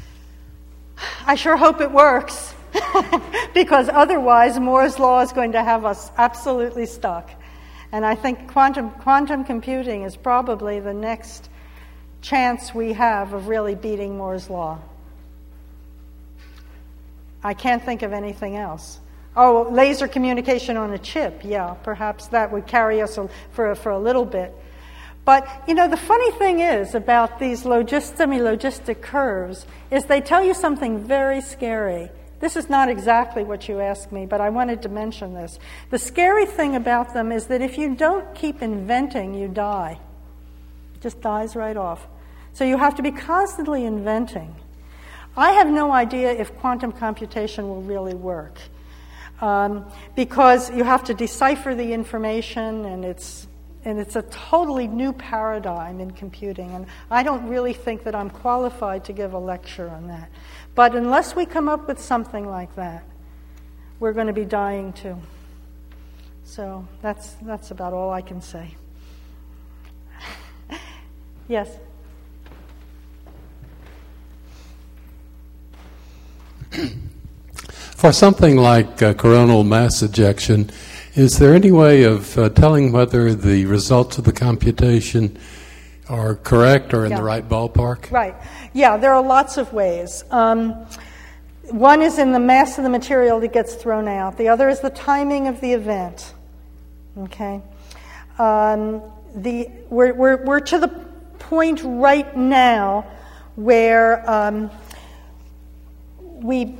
[1.26, 2.54] I sure hope it works.
[3.54, 7.30] because otherwise, Moore's law is going to have us absolutely stuck.
[7.92, 11.48] And I think quantum, quantum computing is probably the next
[12.22, 14.78] chance we have of really beating Moore's law.
[17.42, 19.00] I can't think of anything else.
[19.36, 21.42] Oh, laser communication on a chip.
[21.44, 23.18] Yeah, perhaps that would carry us
[23.52, 24.54] for, for a little bit.
[25.24, 30.42] But, you know, the funny thing is about these logist, semi-logistic curves is they tell
[30.42, 32.10] you something very scary.
[32.40, 35.58] This is not exactly what you asked me, but I wanted to mention this.
[35.90, 40.00] The scary thing about them is that if you don't keep inventing, you die.
[40.94, 42.06] It just dies right off.
[42.54, 44.56] So you have to be constantly inventing.
[45.40, 48.58] I have no idea if quantum computation will really work.
[49.40, 53.46] Um, because you have to decipher the information and it's
[53.82, 58.28] and it's a totally new paradigm in computing and i don't really think that i'm
[58.28, 60.28] qualified to give a lecture on that
[60.74, 63.02] but unless we come up with something like that
[63.98, 65.16] we're going to be dying too
[66.44, 68.74] so that's that's about all i can say
[71.50, 71.68] Yes.
[77.96, 80.70] For something like uh, coronal mass ejection,
[81.14, 85.38] is there any way of uh, telling whether the results of the computation
[86.08, 87.18] are correct or in Yeah.
[87.18, 88.10] the right ballpark?
[88.10, 88.34] Right.
[88.72, 90.24] Yeah, there are lots of ways.
[90.30, 90.86] Um,
[91.70, 94.80] one is in the mass of the material that gets thrown out, the other is
[94.80, 96.34] the timing of the event.
[97.18, 97.60] Okay?
[98.38, 99.02] Um,
[99.34, 100.88] the, we're, we're, we're to the
[101.38, 103.06] point right now
[103.56, 104.70] where um,
[106.42, 106.78] we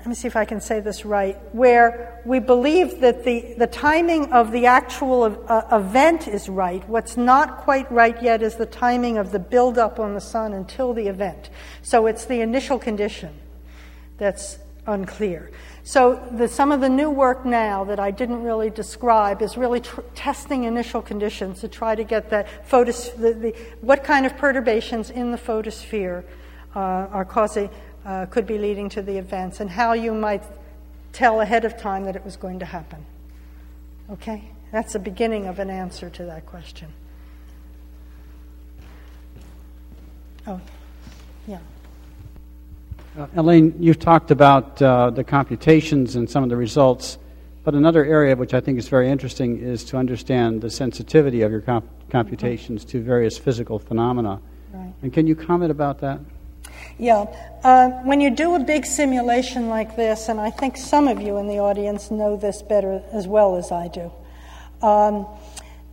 [0.00, 3.66] let me see if I can say this right, where we believe that the, the
[3.66, 6.88] timing of the actual uh, event is right.
[6.88, 10.94] What's not quite right yet is the timing of the buildup on the sun until
[10.94, 11.50] the event.
[11.82, 13.34] So it's the initial condition
[14.16, 15.50] that's unclear.
[15.82, 19.80] So the, some of the new work now that I didn't really describe is really
[19.80, 23.50] tr- testing initial conditions to try to get that photos- the, the,
[23.82, 26.24] what kind of perturbations in the photosphere
[26.74, 27.68] uh, are causing
[28.04, 30.42] uh, could be leading to the events and how you might
[31.12, 33.04] tell ahead of time that it was going to happen.
[34.10, 34.50] Okay?
[34.72, 36.92] That's the beginning of an answer to that question.
[40.46, 40.60] Oh,
[41.46, 41.58] yeah.
[43.18, 47.18] Uh, Elaine, you've talked about uh, the computations and some of the results,
[47.64, 51.50] but another area which I think is very interesting is to understand the sensitivity of
[51.50, 54.40] your comp- computations to various physical phenomena.
[54.72, 54.94] Right.
[55.02, 56.20] And can you comment about that?
[57.00, 57.24] Yeah.
[57.64, 61.38] Uh, when you do a big simulation like this, and I think some of you
[61.38, 64.12] in the audience know this better as well as I do,
[64.82, 65.26] um,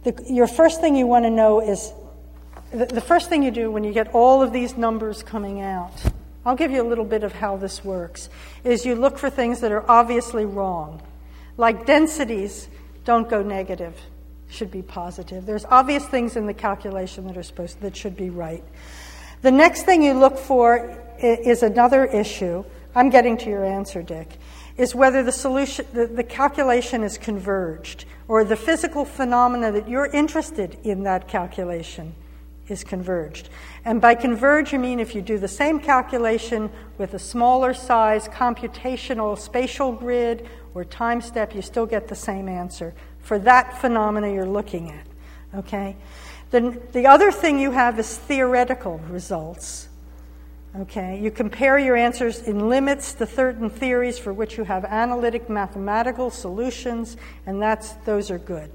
[0.03, 1.93] the, your first thing you want to know is
[2.71, 5.93] the, the first thing you do when you get all of these numbers coming out.
[6.45, 8.29] I'll give you a little bit of how this works.
[8.65, 11.01] Is you look for things that are obviously wrong,
[11.55, 12.67] like densities
[13.05, 13.97] don't go negative,
[14.49, 15.45] should be positive.
[15.45, 18.63] There's obvious things in the calculation that are supposed that should be right.
[19.41, 22.63] The next thing you look for is another issue.
[22.95, 24.37] I'm getting to your answer, Dick.
[24.77, 30.05] Is whether the solution, the, the, calculation is converged, or the physical phenomena that you're
[30.05, 32.13] interested in that calculation
[32.67, 33.49] is converged.
[33.85, 38.27] And by converge, you mean if you do the same calculation with a smaller size
[38.27, 44.31] computational spatial grid or time step, you still get the same answer for that phenomena
[44.31, 45.07] you're looking at.
[45.59, 45.95] Okay?
[46.51, 49.89] The, the other thing you have is theoretical results.
[50.75, 55.49] Okay, you compare your answers in limits to certain theories for which you have analytic
[55.49, 58.69] mathematical solutions, and that's those are good.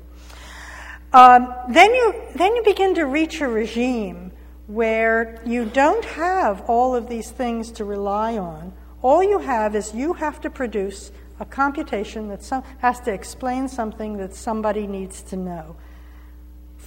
[1.13, 4.33] Um, then you then you begin to reach a regime
[4.67, 8.73] where you don't have all of these things to rely on.
[9.03, 13.69] All you have is you have to produce a computation that some, has to explain
[13.69, 15.77] something that somebody needs to know.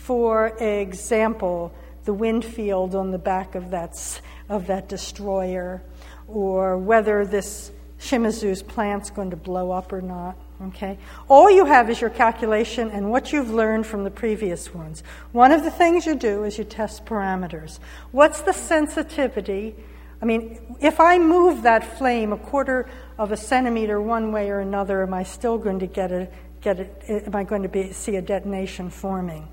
[0.06, 5.82] For example, the wind field on the back of that, of that destroyer,
[6.28, 10.38] or whether this Shimazu's plant's going to blow up or not.
[10.62, 11.00] Okay?
[11.28, 15.02] All you have is your calculation and what you've learned from the previous ones.
[15.32, 17.80] One of the things you do is you test parameters.
[18.12, 19.76] What's the sensitivity?
[20.22, 22.88] I mean, if I move that flame a quarter
[23.18, 26.28] of a centimeter one way or another, am I still going to get a
[26.66, 27.28] get it?
[27.28, 29.48] Am I going to be, see a detonation forming?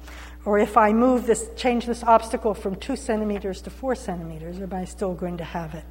[0.44, 4.72] Or if I move this, change this obstacle from two centimeters to four centimeters, am
[4.72, 5.84] I still going to have it?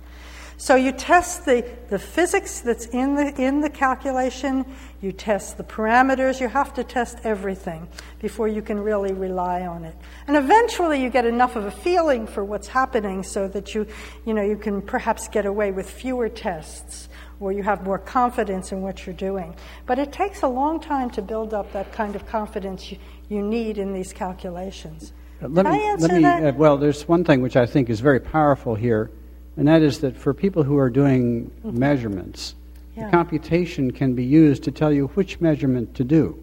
[0.62, 4.64] So you test the, the physics that's in the, in the calculation,
[5.02, 7.88] you test the parameters, you have to test everything
[8.20, 9.96] before you can really rely on it.
[10.28, 13.88] And eventually you get enough of a feeling for what's happening so that you,
[14.24, 18.72] you, know, you can perhaps get away with fewer tests or you have more confidence
[18.72, 19.56] in what you're doing.
[19.88, 23.00] But it takes a long time to build up that kind of confidence you,
[23.32, 25.14] you need in these calculations.
[25.42, 26.44] Uh, let Did me, I answer let me, that?
[26.44, 29.10] uh, well, there's one thing which I think is very powerful here,
[29.58, 32.56] and that is that for people who are doing measurements,
[32.96, 33.06] Yeah.
[33.06, 36.38] the computation can be used to tell you which measurement to do.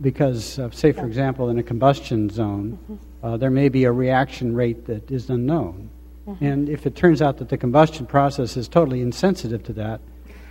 [0.00, 2.78] Because, uh, say, for example, in a combustion zone,
[3.22, 5.88] uh, there may be a reaction rate that is unknown.
[6.40, 10.00] And if it turns out that the combustion process is totally insensitive to that,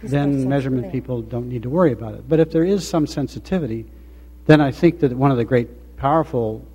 [0.02, 2.28] then measurement people don't need to worry about it.
[2.28, 3.86] But if there is some sensitivity,
[4.46, 6.66] then I think that one of the great powerful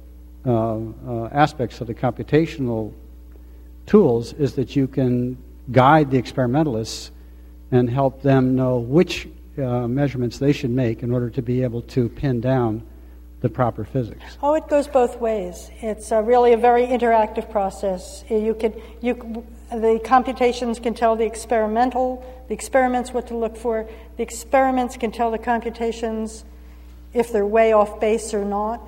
[0.46, 2.92] uh, uh, aspects of the computational
[3.86, 5.36] tools is that you can
[5.70, 7.10] guide the experimentalists
[7.70, 9.28] and help them know which
[9.58, 12.82] uh, measurements they should make in order to be able to pin down
[13.40, 14.38] the proper physics.
[14.42, 15.70] Oh, it goes both ways.
[15.80, 18.24] It's really a very interactive process.
[18.28, 23.88] You could, you, the computations can tell the experimental, the experiments what to look for.
[24.16, 26.44] The experiments can tell the computations
[27.12, 28.80] if they're way off base or not,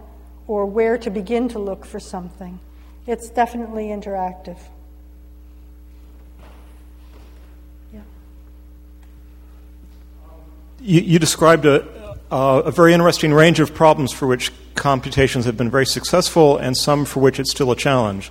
[0.47, 2.59] or where to begin to look for something.
[3.07, 4.59] It's definitely interactive.
[7.93, 8.01] Yeah.
[10.81, 11.86] You, you described a,
[12.31, 17.05] a very interesting range of problems for which computations have been very successful and some
[17.05, 18.31] for which it's still a challenge.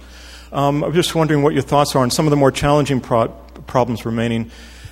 [0.51, 3.29] Um, I'm just wondering what your thoughts are on some of the more challenging pro-
[3.67, 4.51] problems remaining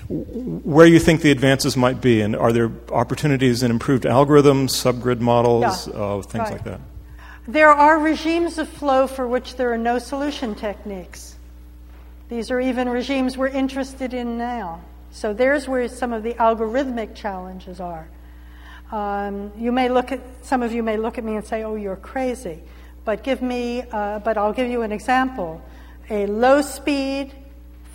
[0.09, 5.19] where you think the advances might be, and are there opportunities in improved algorithms, subgrid
[5.19, 5.93] models, yeah.
[5.93, 6.51] uh, things right.
[6.53, 6.81] like that?
[7.47, 11.35] There are regimes of flow for which there are no solution techniques.
[12.27, 14.81] These are even regimes we're interested in now.
[15.11, 18.07] So there's where some of the algorithmic challenges are.
[18.91, 21.75] Um, you may look at some of you may look at me and say, "Oh,
[21.75, 22.59] you're crazy,"
[23.05, 23.83] but give me.
[23.91, 25.61] Uh, but I'll give you an example:
[26.09, 27.31] a low speed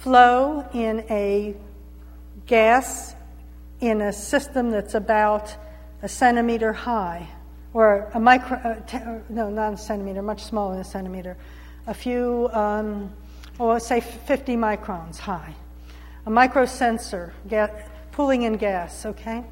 [0.01, 1.55] flow in a
[2.47, 3.15] gas
[3.81, 5.55] in a system that's about
[6.03, 7.29] a centimeter high,
[7.73, 11.37] or a micro, uh, t- uh, no, not a centimeter, much smaller than a centimeter,
[11.87, 13.13] a few, um,
[13.79, 15.55] say 50 microns high.
[16.27, 17.69] A microsensor, ga-
[18.13, 19.45] pulling in gas, okay?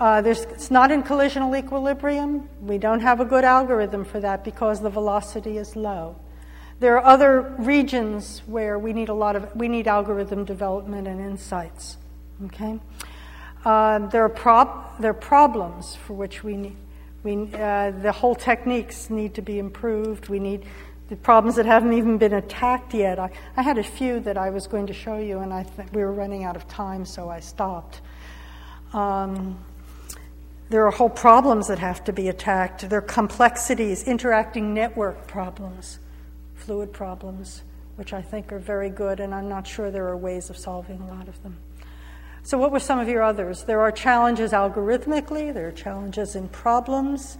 [0.00, 2.48] Uh, it's not in collisional equilibrium.
[2.60, 6.16] We don't have a good algorithm for that because the velocity is low.
[6.80, 11.20] There are other regions where we need a lot of we need algorithm development and
[11.20, 11.96] insights.
[12.46, 12.80] Okay,
[13.64, 16.76] uh, there are prob- there are problems for which we need
[17.24, 20.28] we uh, the whole techniques need to be improved.
[20.28, 20.66] We need
[21.08, 23.18] the problems that haven't even been attacked yet.
[23.18, 25.92] I, I had a few that I was going to show you, and I think
[25.92, 28.00] we were running out of time, so I stopped.
[28.92, 29.58] Um,
[30.70, 32.88] there are whole problems that have to be attacked.
[32.88, 35.98] There are complexities, interacting network problems,
[36.54, 37.62] fluid problems,
[37.96, 41.00] which I think are very good, and I'm not sure there are ways of solving
[41.00, 41.56] a lot of them.
[42.46, 43.64] So, what were some of your others?
[43.64, 47.38] There are challenges algorithmically, there are challenges in problems.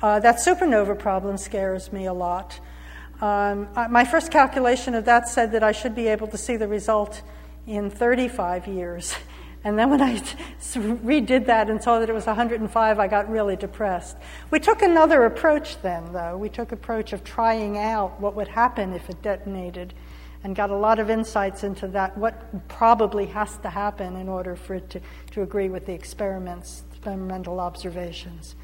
[0.00, 2.60] Uh, that supernova problem scares me a lot.
[3.20, 6.68] Um, my first calculation of that said that I should be able to see the
[6.68, 7.22] result
[7.66, 9.14] in 35 years.
[9.64, 10.14] And then when I
[10.60, 14.16] redid that and saw that it was 105, I got really depressed.
[14.52, 16.36] We took another approach then, though.
[16.36, 19.92] We took approach of trying out what would happen if it detonated
[20.46, 24.54] and got a lot of insights into that, what probably has to happen in order
[24.54, 25.00] for it to,
[25.32, 28.54] to agree with the experiments, experimental observations.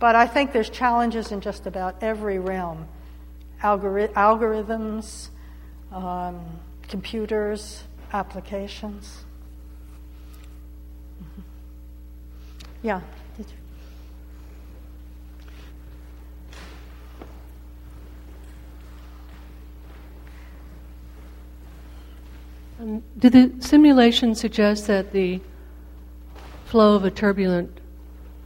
[0.00, 2.88] But I think there's challenges in just about every realm
[3.62, 5.28] Algori- algorithms,
[5.92, 6.44] um,
[6.88, 9.22] computers, applications.
[11.22, 11.42] Mm-hmm.
[12.82, 13.00] Yeah.
[22.80, 25.40] Um, did the simulation suggest that the
[26.64, 27.78] flow of a turbulent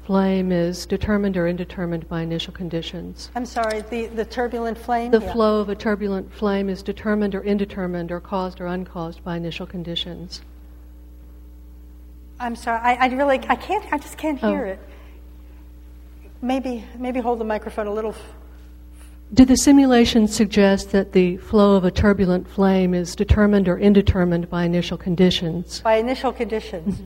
[0.07, 3.31] flame is determined or indetermined by initial conditions?
[3.37, 5.13] I'm sorry, the, the turbulent flame?
[5.13, 5.33] The yeah.
[5.33, 9.67] flow of a turbulent flame is determined or indetermined or caused or uncaused by initial
[9.67, 10.43] conditions.
[12.41, 14.71] I'm sorry, I, I really, I can't, I just can't hear Oh.
[14.71, 14.79] it.
[16.43, 18.15] Maybe, maybe hold the microphone a little.
[19.33, 24.51] Did the simulation suggest that the flow of a turbulent flame is determined or indetermined
[24.51, 25.81] by initial conditions?
[25.81, 27.01] By initial conditions.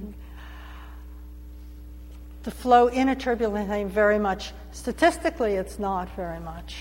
[2.42, 4.52] The flow in a turbulent flame, very much.
[4.72, 6.76] Statistically, it's not very much.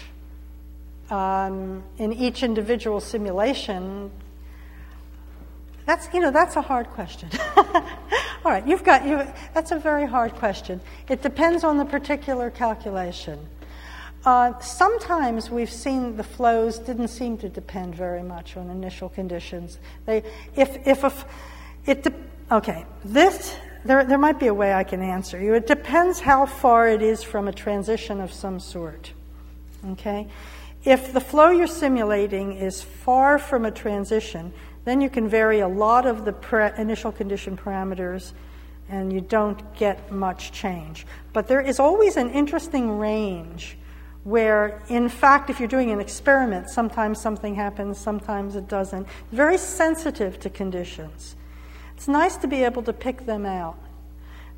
[1.09, 4.11] Um, in each individual simulation,
[5.85, 7.29] that's you know that's a hard question.
[7.57, 9.25] All right, you've got you.
[9.53, 10.81] That's a very hard question.
[11.09, 13.39] It depends on the particular calculation.
[14.25, 19.77] Uh, sometimes we've seen the flows didn't seem to depend very much on initial conditions.
[20.05, 20.23] They,
[20.55, 21.25] if if a, f-
[21.85, 22.13] it de-
[22.51, 25.53] okay, this there there might be a way I can answer you.
[25.53, 29.13] It depends how far it is from a transition of some sort.
[29.91, 30.27] Okay,
[30.83, 34.51] if the flow you're simulating is far from a transition,
[34.83, 38.33] then you can vary a lot of the pre- initial condition parameters
[38.89, 41.05] and you don't get much change.
[41.33, 43.77] But there is always an interesting range
[44.27, 49.07] where, in fact, if you're doing an experiment, sometimes something happens, sometimes it doesn't.
[49.31, 51.37] Very sensitive to conditions.
[51.95, 53.77] It's nice to be able to pick them out.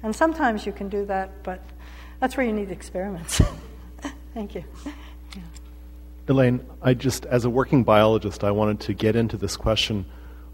[0.01, 1.63] And sometimes you can do that, but
[2.19, 3.43] that's where you need experiments.
[4.33, 4.63] Thank you.
[6.27, 10.03] Elaine, I just, as a working biologist, I wanted to get into this question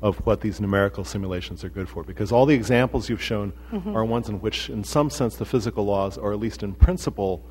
[0.01, 3.95] of what these numerical simulations are good for, because all the examples you've shown mm-hmm.
[3.95, 7.41] are ones in which, in some sense, the physical laws, or at least in principle,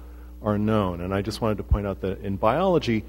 [0.44, 1.00] are known.
[1.00, 3.04] And I just wanted to point out that in biology,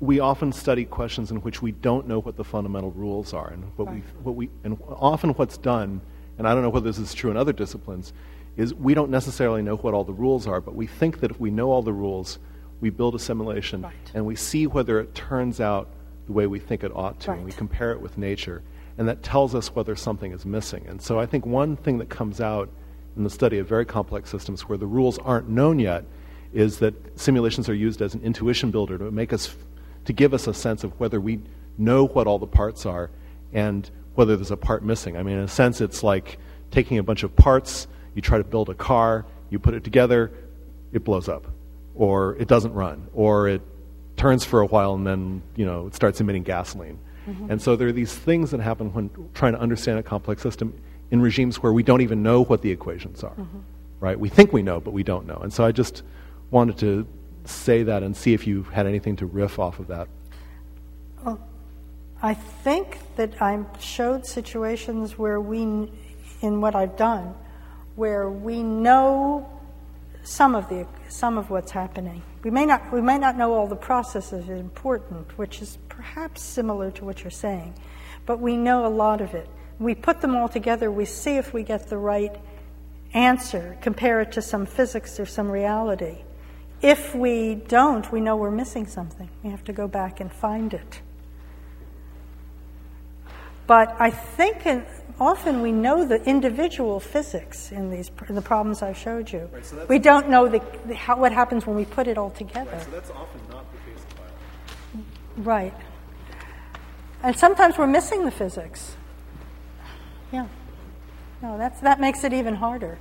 [0.00, 3.64] we often study questions in which we don't know what the fundamental rules are, and
[3.76, 6.00] what we, what we, and often what's done,
[6.38, 8.12] and I don't know whether this is true in other disciplines,
[8.56, 11.38] is we don't necessarily know what all the rules are, but we think that if
[11.40, 12.38] we know all the rules,
[12.80, 13.92] we build a simulation, Right.
[14.14, 15.88] and we see whether it turns out
[16.26, 18.62] the way we think it ought to, and we compare it with nature,
[18.96, 20.84] and that tells us whether something is missing.
[20.88, 22.70] And so I think one thing that comes out
[23.16, 26.04] in the study of very complex systems where the rules aren't known yet
[26.52, 29.54] is that simulations are used as an intuition builder to make us
[30.04, 31.40] to give us a sense of whether we
[31.78, 33.10] know what all the parts are
[33.52, 35.16] and whether there's a part missing.
[35.16, 36.38] I mean, in a sense, it's like
[36.70, 40.32] taking a bunch of parts, you try to build a car, you put it together,
[40.92, 41.46] it blows up,
[41.94, 43.62] or it doesn't run, or it
[44.16, 46.98] turns for a while and then you know it starts emitting gasoline.
[47.28, 47.52] Mm-hmm.
[47.52, 50.74] And so there are these things that happen when trying to understand a complex system
[51.10, 53.30] in regimes where we don't even know what the equations are.
[53.34, 53.58] Mm-hmm.
[54.00, 54.18] Right?
[54.18, 55.36] We think we know, but we don't know.
[55.36, 56.02] And so I just
[56.50, 57.06] wanted to
[57.44, 60.08] say that and see if you had anything to riff off of that.
[61.24, 61.38] Well,
[62.22, 65.90] I think that I showed situations where we,
[66.40, 67.34] in what I've done,
[67.96, 69.48] where we know
[70.22, 72.22] some of the some of what's happening.
[72.42, 76.42] We may not we may not know all the processes are important, which is perhaps
[76.42, 77.74] similar to what you're saying,
[78.26, 79.48] but we know a lot of it.
[79.80, 80.92] We put them all together.
[80.92, 82.36] We see if we get the right
[83.14, 83.78] answer.
[83.80, 86.18] Compare it to some physics or some reality.
[86.82, 89.28] If we don't, we know we're missing something.
[89.42, 91.00] We have to go back and find it.
[93.66, 94.84] But I think in,
[95.18, 99.48] often we know the individual physics in these in the problems I've showed you.
[99.52, 102.30] Right, so we don't know the, the, how, what happens when we put it all
[102.30, 102.70] together.
[102.70, 105.72] Right, so that's often not the case in biology.
[105.72, 105.74] Right.
[107.22, 108.96] And sometimes we're missing the physics.
[110.32, 110.46] Yeah.
[111.42, 112.98] No, that's, that makes it even harder.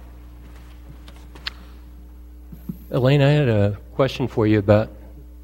[2.92, 4.90] Elaine, I had a question for you about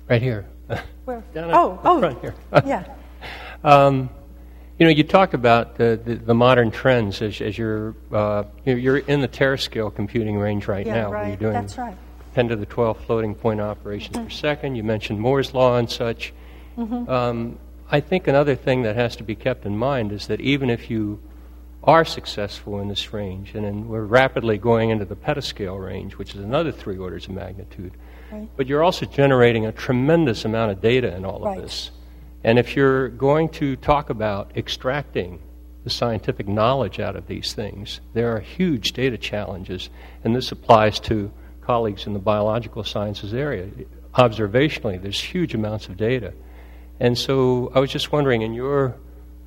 [0.10, 0.48] right here.
[1.06, 1.24] Where?
[1.34, 2.36] Down oh, the oh, front here.
[2.66, 2.96] yeah.
[3.64, 4.10] Um,
[4.80, 8.98] you know, you talk about the, the, the modern trends as, as you're, uh, you're
[8.98, 11.28] in the terascale computing range right Yeah, now, right.
[11.28, 11.96] you're doing That's right.
[12.34, 14.76] 10 to the 12 floating point operations per second.
[14.76, 16.34] You mentioned Moore's law and such.
[16.78, 17.58] Um,
[17.90, 20.90] I think another thing that has to be kept in mind is that even if
[20.90, 21.22] you
[21.86, 26.34] are successful in this range, and then we're rapidly going into the petascale range, which
[26.34, 27.94] is another three orders of magnitude,
[28.32, 28.50] Right.
[28.58, 31.92] but you're also generating a tremendous amount of data in all of this.
[32.44, 35.40] And if you're going to talk about extracting
[35.84, 39.90] the scientific knowledge out of these things, there are huge data challenges,
[40.24, 41.32] and this applies to
[41.62, 43.68] colleagues in the biological sciences area.
[44.16, 46.34] Observationally, there's huge amounts of data.
[47.00, 48.96] And so I was just wondering, in your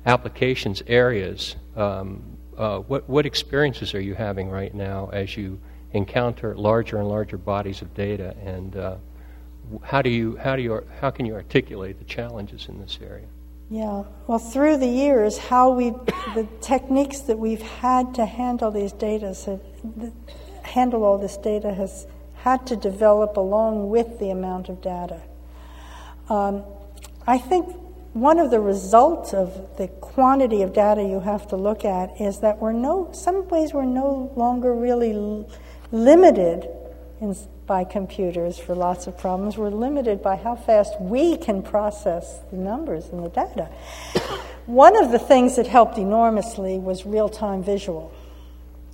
[0.05, 2.21] applications areas, um,
[2.57, 5.59] uh, what, what experiences are you having right now as you
[5.93, 8.95] encounter larger and larger bodies of data, and uh,
[9.83, 13.25] how do you how do you how can you articulate the challenges in this area?
[13.69, 14.03] Yeah.
[14.25, 15.91] Well, through the years, how we,
[16.33, 19.61] the techniques that we've had to handle these data, have,
[20.63, 22.07] handle all this data, has
[22.37, 25.21] had to develop along with the amount of data.
[26.29, 26.63] Um,
[27.27, 27.75] I think
[28.13, 32.39] one of the results of the quantity of data you have to look at is
[32.39, 35.49] that we're no, some ways we're no longer really l-
[35.91, 36.67] limited
[37.21, 37.35] in,
[37.67, 39.57] by computers for lots of problems.
[39.57, 43.69] We're limited by how fast we can process the numbers and the data.
[44.65, 48.11] One of the things that helped enormously was real time visual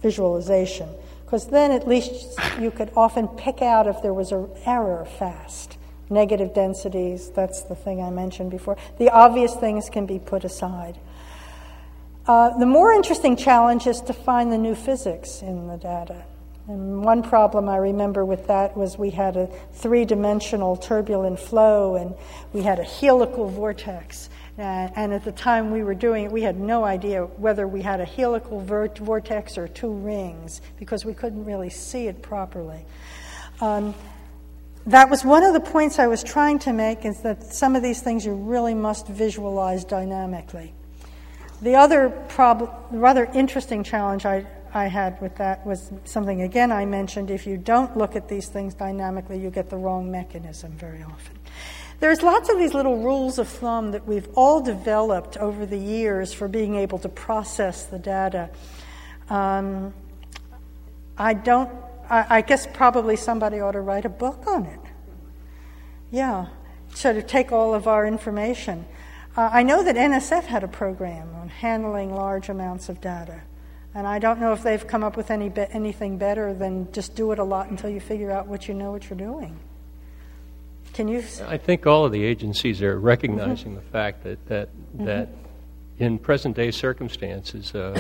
[0.02, 0.90] visualization,
[1.24, 5.78] because then at least you could often pick out if there was an error fast.
[6.10, 8.78] Negative densities, that's the thing I mentioned before.
[8.98, 11.00] The obvious things can be put aside.
[12.28, 16.26] Uh, the more interesting challenge is to find the new physics in the data.
[16.68, 21.96] And one problem I remember with that was we had a three dimensional turbulent flow
[21.96, 22.16] and
[22.54, 24.30] we had a helical vortex.
[24.58, 27.84] Uh, and at the time we were doing it, we had no idea whether we
[27.84, 32.84] had a helical vortex or two rings because we couldn't really see it properly.
[33.62, 33.94] Um,
[34.88, 37.82] that was one of the points I was trying to make is that some of
[37.82, 40.74] these things you really must visualize dynamically.
[41.62, 42.14] The other
[42.92, 47.32] rather interesting challenge I, I had with that was something again I mentioned.
[47.32, 51.38] If you don't look at these things dynamically, you get the wrong mechanism very often.
[52.00, 56.34] There's lots of these little rules of thumb that we've all developed over the years
[56.34, 58.50] for being able to process the data.
[59.30, 59.94] Um,
[61.18, 61.72] I don't,
[62.10, 64.80] I, I guess probably somebody ought to write a book on it.
[66.12, 66.48] Yeah,
[66.94, 68.86] so to take all of our information.
[69.36, 73.42] Uh, I know that NSF had a program on handling large amounts of data.
[73.94, 77.16] And I don't know if they've come up with any be- anything better than just
[77.16, 79.58] do it a lot until you figure out what you know what you're doing.
[80.94, 81.20] Can you?
[81.20, 85.30] s- I think all of the agencies are recognizing the fact that that that
[85.98, 88.00] in present day circumstances uh,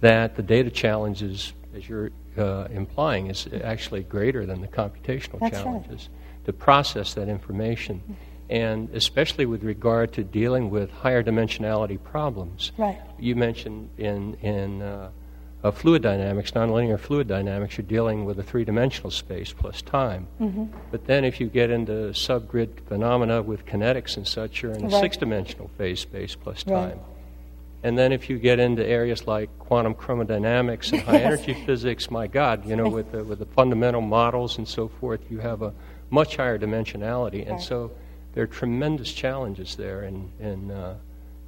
[0.00, 5.54] that the data challenges, as you're uh, implying, is actually greater than the computational That's
[5.56, 5.64] right.
[5.64, 6.08] challenges.
[6.44, 8.02] to process that information.
[8.50, 12.72] And especially with regard to dealing with higher dimensionality problems.
[12.76, 13.00] Right.
[13.18, 15.10] You mentioned in, in uh,
[15.62, 20.28] uh, fluid dynamics, nonlinear fluid dynamics, you're dealing with a three dimensional space plus time.
[20.38, 20.64] Mm-hmm.
[20.90, 24.88] But then if you get into subgrid phenomena with kinetics and such, you're in a
[24.88, 25.00] Right.
[25.00, 26.74] six dimensional phase space plus time.
[26.90, 26.98] Right.
[27.84, 32.26] And then if you get into areas like quantum chromodynamics and high energy physics, my
[32.26, 35.74] God, you know, with the, with the fundamental models and so forth, you have a
[36.08, 37.46] much higher dimensionality.
[37.46, 37.92] And so
[38.32, 40.96] there are tremendous challenges there in, in, uh,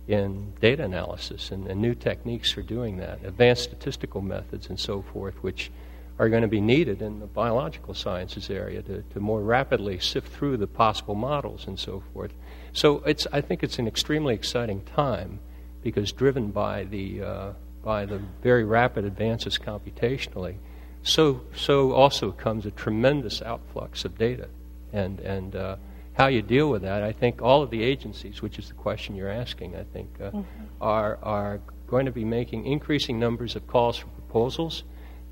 [0.08, 5.00] in data analysis and, and new techniques for doing that, advanced statistical methods and so
[5.00, 5.70] forth, which
[6.18, 10.30] are going to be needed in the biological sciences area to, to more rapidly sift
[10.30, 12.34] through the possible models and so forth.
[12.74, 15.40] So it's, I think it's an extremely exciting time
[15.86, 17.52] because driven by the, uh,
[17.84, 20.56] by the very rapid advances computationally,
[21.04, 24.48] so, so also comes a tremendous outflux of data.
[24.92, 25.76] And, and uh,
[26.14, 29.14] how you deal with that, I think all of the agencies, which is the question
[29.14, 30.42] you're asking, I think, uh,
[30.80, 34.82] are, are going to be making increasing numbers of calls for proposals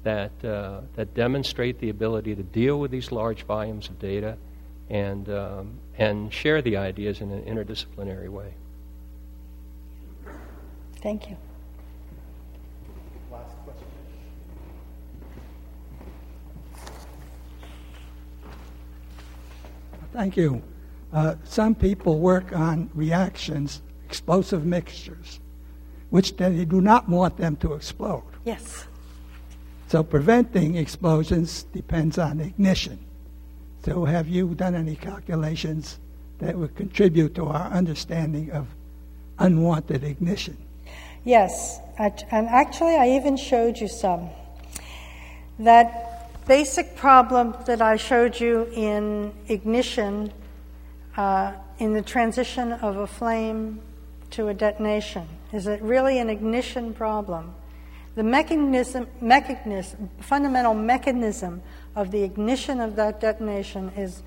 [0.04, 4.36] that, uh, that demonstrate the ability to deal with these large volumes of data
[4.88, 8.54] and, um, and share the ideas in an interdisciplinary way.
[11.04, 11.36] Thank you.
[13.30, 13.86] Last question.
[20.14, 20.62] Thank you.
[21.12, 25.40] Uh, some people work on reactions, explosive mixtures,
[26.08, 28.24] which they do not want them to explode.
[28.46, 28.86] Yes.
[29.88, 32.98] So preventing explosions depends on ignition.
[33.84, 35.98] So have you done any calculations
[36.38, 38.68] that would contribute to our understanding of
[39.38, 40.63] unwanted ignition?
[41.24, 44.28] Yes, and actually, I even showed you some.
[45.58, 50.32] That basic problem that I showed you in ignition,
[51.16, 53.80] uh, in the transition of a flame
[54.32, 57.54] to a detonation, is it really an ignition problem?
[58.16, 61.62] The mechanism, mechanism, fundamental mechanism
[61.96, 64.22] of the ignition of that detonation is,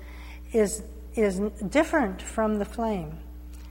[0.52, 0.82] is,
[1.14, 1.38] is
[1.68, 3.18] different from the flame.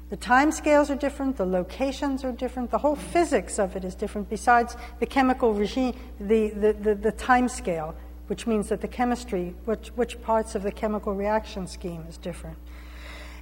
[0.09, 3.93] The time scales are different, the locations are different, the whole physics of it is
[3.93, 7.93] different, besides the chemical regime, the, the, the, the time scale,
[8.27, 12.57] which means that the chemistry, which, which parts of the chemical reaction scheme is different.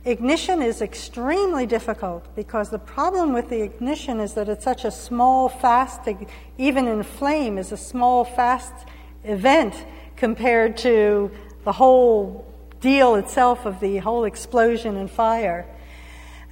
[0.05, 4.91] Ignition is extremely difficult because the problem with the ignition is that it's such a
[4.91, 6.01] small, fast,
[6.57, 8.73] even in flame, is a small, fast
[9.23, 9.85] event
[10.15, 11.31] compared to
[11.63, 12.45] the whole
[12.81, 15.65] deal itself of the whole explosion and fire.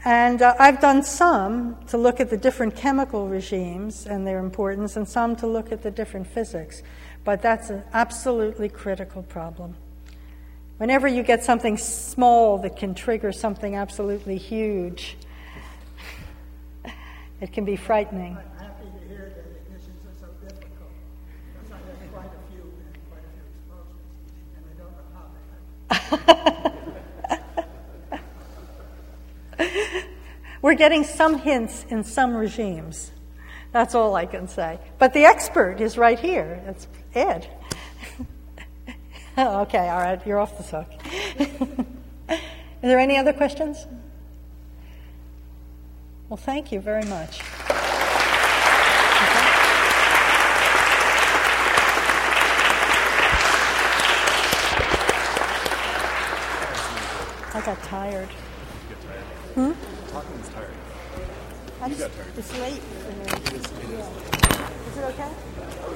[0.05, 4.97] And uh, I've done some to look at the different chemical regimes and their importance,
[4.97, 6.83] and some to look at the different physics.
[7.23, 9.75] But that's an absolutely critical problem.
[10.77, 15.15] Whenever you get something small that can trigger something absolutely huge,
[17.39, 18.37] it can be frightening.
[30.61, 33.11] We're getting some hints in some regimes.
[33.71, 34.79] That's all I can say.
[34.99, 36.63] But the expert is right here.
[36.67, 37.47] It's Ed.
[39.37, 41.87] okay, all right, you're off the hook.
[42.29, 43.85] Is there any other questions?
[46.29, 47.41] Well, thank you very much.
[57.55, 58.29] I got tired.
[59.55, 59.71] Hmm?
[60.11, 60.69] Talking is tired.
[61.81, 62.37] I You just, got tired.
[62.37, 62.81] it's late.
[62.81, 63.91] It is, it is.
[63.91, 64.69] Yeah.
[64.89, 65.29] Is it okay?
[65.85, 65.93] Oh,